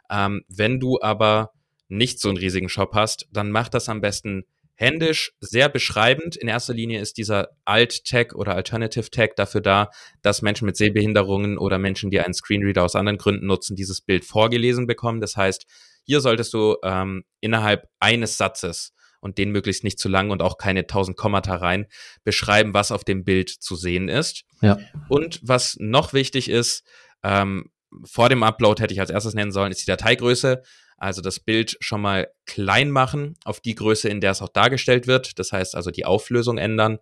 [0.10, 1.54] Ähm, wenn du aber
[1.88, 4.44] nicht so einen riesigen Shop hast, dann mach das am besten
[4.76, 6.36] händisch sehr beschreibend.
[6.36, 11.78] In erster Linie ist dieser Alt-Tag oder Alternative-Tag dafür da, dass Menschen mit Sehbehinderungen oder
[11.78, 15.22] Menschen, die einen Screenreader aus anderen Gründen nutzen, dieses Bild vorgelesen bekommen.
[15.22, 15.66] Das heißt,
[16.04, 20.58] hier solltest du ähm, innerhalb eines Satzes und den möglichst nicht zu lang und auch
[20.58, 21.88] keine tausend Kommata rein
[22.24, 24.44] beschreiben, was auf dem Bild zu sehen ist.
[24.62, 24.78] Ja.
[25.08, 26.84] Und was noch wichtig ist,
[27.24, 27.72] ähm,
[28.04, 30.62] vor dem Upload hätte ich als erstes nennen sollen, ist die Dateigröße.
[30.98, 35.08] Also das Bild schon mal klein machen auf die Größe, in der es auch dargestellt
[35.08, 35.40] wird.
[35.40, 37.00] Das heißt also die Auflösung ändern.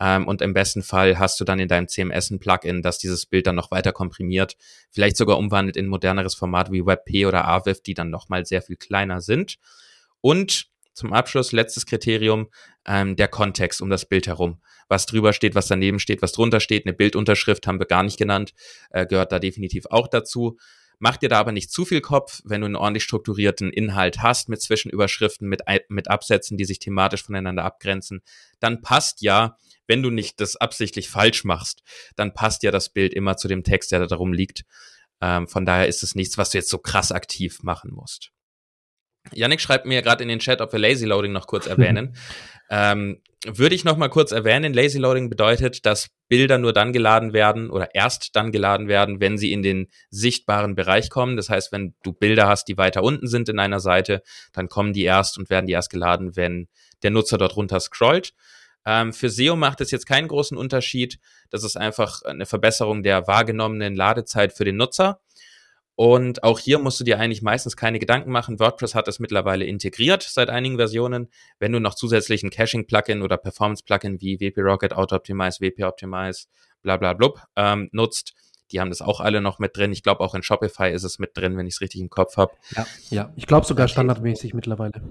[0.00, 3.26] Ähm, und im besten Fall hast du dann in deinem CMS ein Plugin, das dieses
[3.26, 4.56] Bild dann noch weiter komprimiert.
[4.90, 8.76] Vielleicht sogar umwandelt in moderneres Format wie WebP oder AVIF, die dann nochmal sehr viel
[8.76, 9.58] kleiner sind.
[10.20, 12.48] Und zum Abschluss, letztes Kriterium,
[12.86, 14.60] ähm, der Kontext um das Bild herum.
[14.88, 16.86] Was drüber steht, was daneben steht, was drunter steht.
[16.86, 18.52] Eine Bildunterschrift haben wir gar nicht genannt,
[18.90, 20.58] äh, gehört da definitiv auch dazu.
[20.98, 24.48] Mach dir da aber nicht zu viel Kopf, wenn du einen ordentlich strukturierten Inhalt hast
[24.48, 28.22] mit Zwischenüberschriften, mit, mit Absätzen, die sich thematisch voneinander abgrenzen,
[28.60, 29.56] dann passt ja,
[29.88, 31.82] wenn du nicht das absichtlich falsch machst,
[32.14, 34.64] dann passt ja das Bild immer zu dem Text, der da darum liegt.
[35.20, 38.30] Ähm, von daher ist es nichts, was du jetzt so krass aktiv machen musst.
[39.32, 42.16] Yannick schreibt mir gerade in den Chat, ob wir Lazy Loading noch kurz erwähnen.
[42.70, 47.32] ähm, würde ich noch mal kurz erwähnen, Lazy Loading bedeutet, dass Bilder nur dann geladen
[47.32, 51.36] werden oder erst dann geladen werden, wenn sie in den sichtbaren Bereich kommen.
[51.36, 54.92] Das heißt, wenn du Bilder hast, die weiter unten sind in einer Seite, dann kommen
[54.92, 56.68] die erst und werden die erst geladen, wenn
[57.02, 58.32] der Nutzer dort runter scrollt.
[58.84, 61.18] Ähm, für SEO macht es jetzt keinen großen Unterschied.
[61.50, 65.20] Das ist einfach eine Verbesserung der wahrgenommenen Ladezeit für den Nutzer.
[66.02, 68.58] Und auch hier musst du dir eigentlich meistens keine Gedanken machen.
[68.58, 71.28] WordPress hat das mittlerweile integriert seit einigen Versionen.
[71.60, 76.46] Wenn du noch zusätzlichen Caching-Plugin oder Performance-Plugin wie WP Rocket, Auto-Optimize, WP Optimize,
[76.82, 78.34] bla bla blub ähm, nutzt,
[78.72, 79.92] die haben das auch alle noch mit drin.
[79.92, 82.36] Ich glaube, auch in Shopify ist es mit drin, wenn ich es richtig im Kopf
[82.36, 82.50] habe.
[82.74, 83.32] Ja, ja.
[83.36, 85.04] Ich glaube sogar standardmäßig mittlerweile.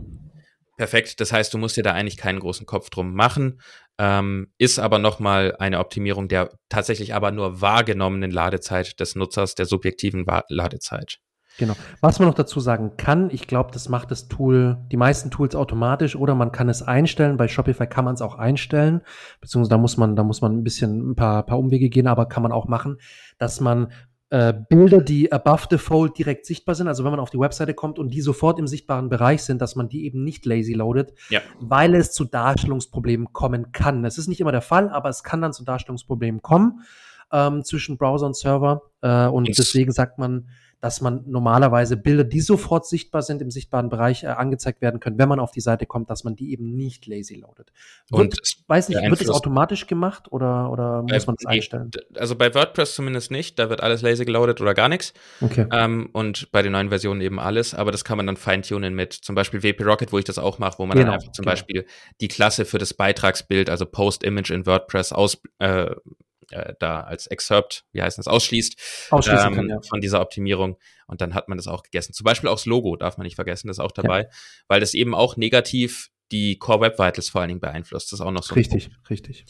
[0.76, 1.22] Perfekt.
[1.22, 3.62] Das heißt, du musst dir da eigentlich keinen großen Kopf drum machen.
[4.04, 9.68] Ähm, ist aber nochmal eine Optimierung der tatsächlich aber nur wahrgenommenen Ladezeit des Nutzers, der
[9.68, 11.20] subjektiven Ladezeit.
[11.60, 11.76] Genau.
[12.00, 15.54] Was man noch dazu sagen kann, ich glaube, das macht das Tool, die meisten Tools
[15.54, 17.38] automatisch oder man kann es einstellen.
[17.38, 19.02] Bei Shopify kann man es auch einstellen,
[19.40, 22.26] beziehungsweise da muss man, da muss man ein bisschen ein paar, paar Umwege gehen, aber
[22.26, 22.98] kann man auch machen,
[23.38, 23.92] dass man
[24.32, 27.74] äh, Bilder, die above the fold direkt sichtbar sind, also wenn man auf die Webseite
[27.74, 31.14] kommt und die sofort im sichtbaren Bereich sind, dass man die eben nicht lazy loadet,
[31.30, 31.42] ja.
[31.60, 34.04] weil es zu Darstellungsproblemen kommen kann.
[34.04, 36.82] Das ist nicht immer der Fall, aber es kann dann zu Darstellungsproblemen kommen
[37.34, 39.58] ähm, zwischen Browser und Server äh, und yes.
[39.58, 40.48] deswegen sagt man,
[40.82, 45.20] dass man normalerweise Bilder, die sofort sichtbar sind, im sichtbaren Bereich äh, angezeigt werden können,
[45.20, 47.72] wenn man auf die Seite kommt, dass man die eben nicht lazy loadet.
[48.10, 51.92] Wird, und weiß nicht, wird es automatisch gemacht oder, oder muss man es einstellen?
[52.16, 55.14] Also bei WordPress zumindest nicht, da wird alles lazy geloadet oder gar nichts.
[55.40, 55.68] Okay.
[55.72, 59.14] Ähm, und bei den neuen Versionen eben alles, aber das kann man dann feintunen mit
[59.14, 61.44] zum Beispiel WP Rocket, wo ich das auch mache, wo man genau, dann einfach zum
[61.44, 61.52] genau.
[61.52, 61.86] Beispiel
[62.20, 65.92] die Klasse für das Beitragsbild, also Post-Image in WordPress aus, äh,
[66.54, 68.76] äh, da als Excerpt, wie heißt das, ausschließt
[69.12, 69.82] ähm, kann, ja.
[69.82, 70.78] von dieser Optimierung.
[71.08, 72.14] Und dann hat man das auch gegessen.
[72.14, 74.30] Zum Beispiel auch das Logo darf man nicht vergessen, das ist auch dabei, ja.
[74.68, 78.12] weil das eben auch negativ die Core Web Vitals vor allen Dingen beeinflusst.
[78.12, 78.56] Das ist auch noch so.
[78.56, 79.46] Richtig, richtig.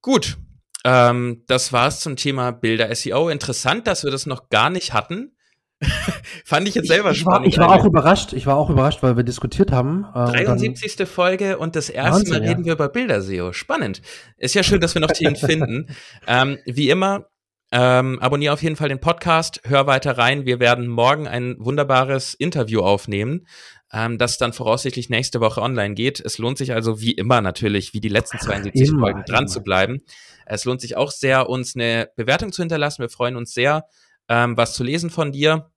[0.00, 0.38] Gut.
[0.84, 3.28] Ähm, das war's zum Thema Bilder SEO.
[3.28, 5.36] Interessant, dass wir das noch gar nicht hatten.
[6.44, 7.40] Fand ich jetzt selber ich, ich spannend.
[7.42, 8.32] War, ich war auch überrascht.
[8.32, 10.06] Ich war auch überrascht, weil wir diskutiert haben.
[10.14, 11.00] Äh, 73.
[11.00, 12.66] Und Folge und das erste Wahnsinn, Mal reden ja.
[12.66, 13.52] wir über Bilder-SEO.
[13.52, 14.02] Spannend.
[14.36, 15.86] Ist ja schön, dass wir noch Themen finden.
[16.26, 17.26] Ähm, wie immer,
[17.70, 20.46] ähm, abonniere auf jeden Fall den Podcast, hör weiter rein.
[20.46, 23.46] Wir werden morgen ein wunderbares Interview aufnehmen,
[23.92, 26.18] ähm, das dann voraussichtlich nächste Woche online geht.
[26.18, 29.46] Es lohnt sich also wie immer natürlich, wie die letzten 72 immer, Folgen dran immer.
[29.46, 30.00] zu bleiben.
[30.46, 33.02] Es lohnt sich auch sehr, uns eine Bewertung zu hinterlassen.
[33.02, 33.84] Wir freuen uns sehr
[34.28, 35.70] ähm, was zu lesen von dir.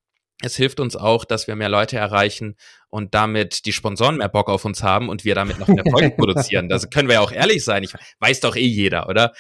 [0.44, 2.56] Es hilft uns auch, dass wir mehr Leute erreichen
[2.90, 6.16] und damit die Sponsoren mehr Bock auf uns haben und wir damit noch mehr Folgen
[6.18, 6.68] produzieren.
[6.68, 7.84] Das können wir ja auch ehrlich sein.
[7.84, 9.34] Ich weiß doch eh jeder, oder?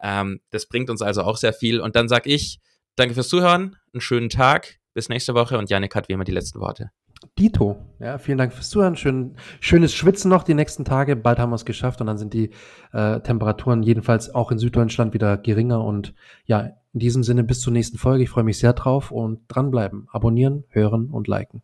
[0.00, 1.80] Ähm, das bringt uns also auch sehr viel.
[1.80, 2.60] Und dann sag ich,
[2.96, 6.32] danke fürs Zuhören, einen schönen Tag, bis nächste Woche und Janik hat wie immer die
[6.32, 6.90] letzten Worte.
[7.38, 7.76] Dito.
[7.98, 8.96] Ja, vielen Dank fürs Zuhören.
[8.96, 11.16] Schön, schönes Schwitzen noch die nächsten Tage.
[11.16, 12.50] Bald haben wir es geschafft und dann sind die
[12.92, 15.82] äh, Temperaturen jedenfalls auch in Süddeutschland wieder geringer.
[15.84, 16.14] Und
[16.44, 18.24] ja, in diesem Sinne bis zur nächsten Folge.
[18.24, 20.08] Ich freue mich sehr drauf und dranbleiben.
[20.12, 21.60] Abonnieren, hören und liken.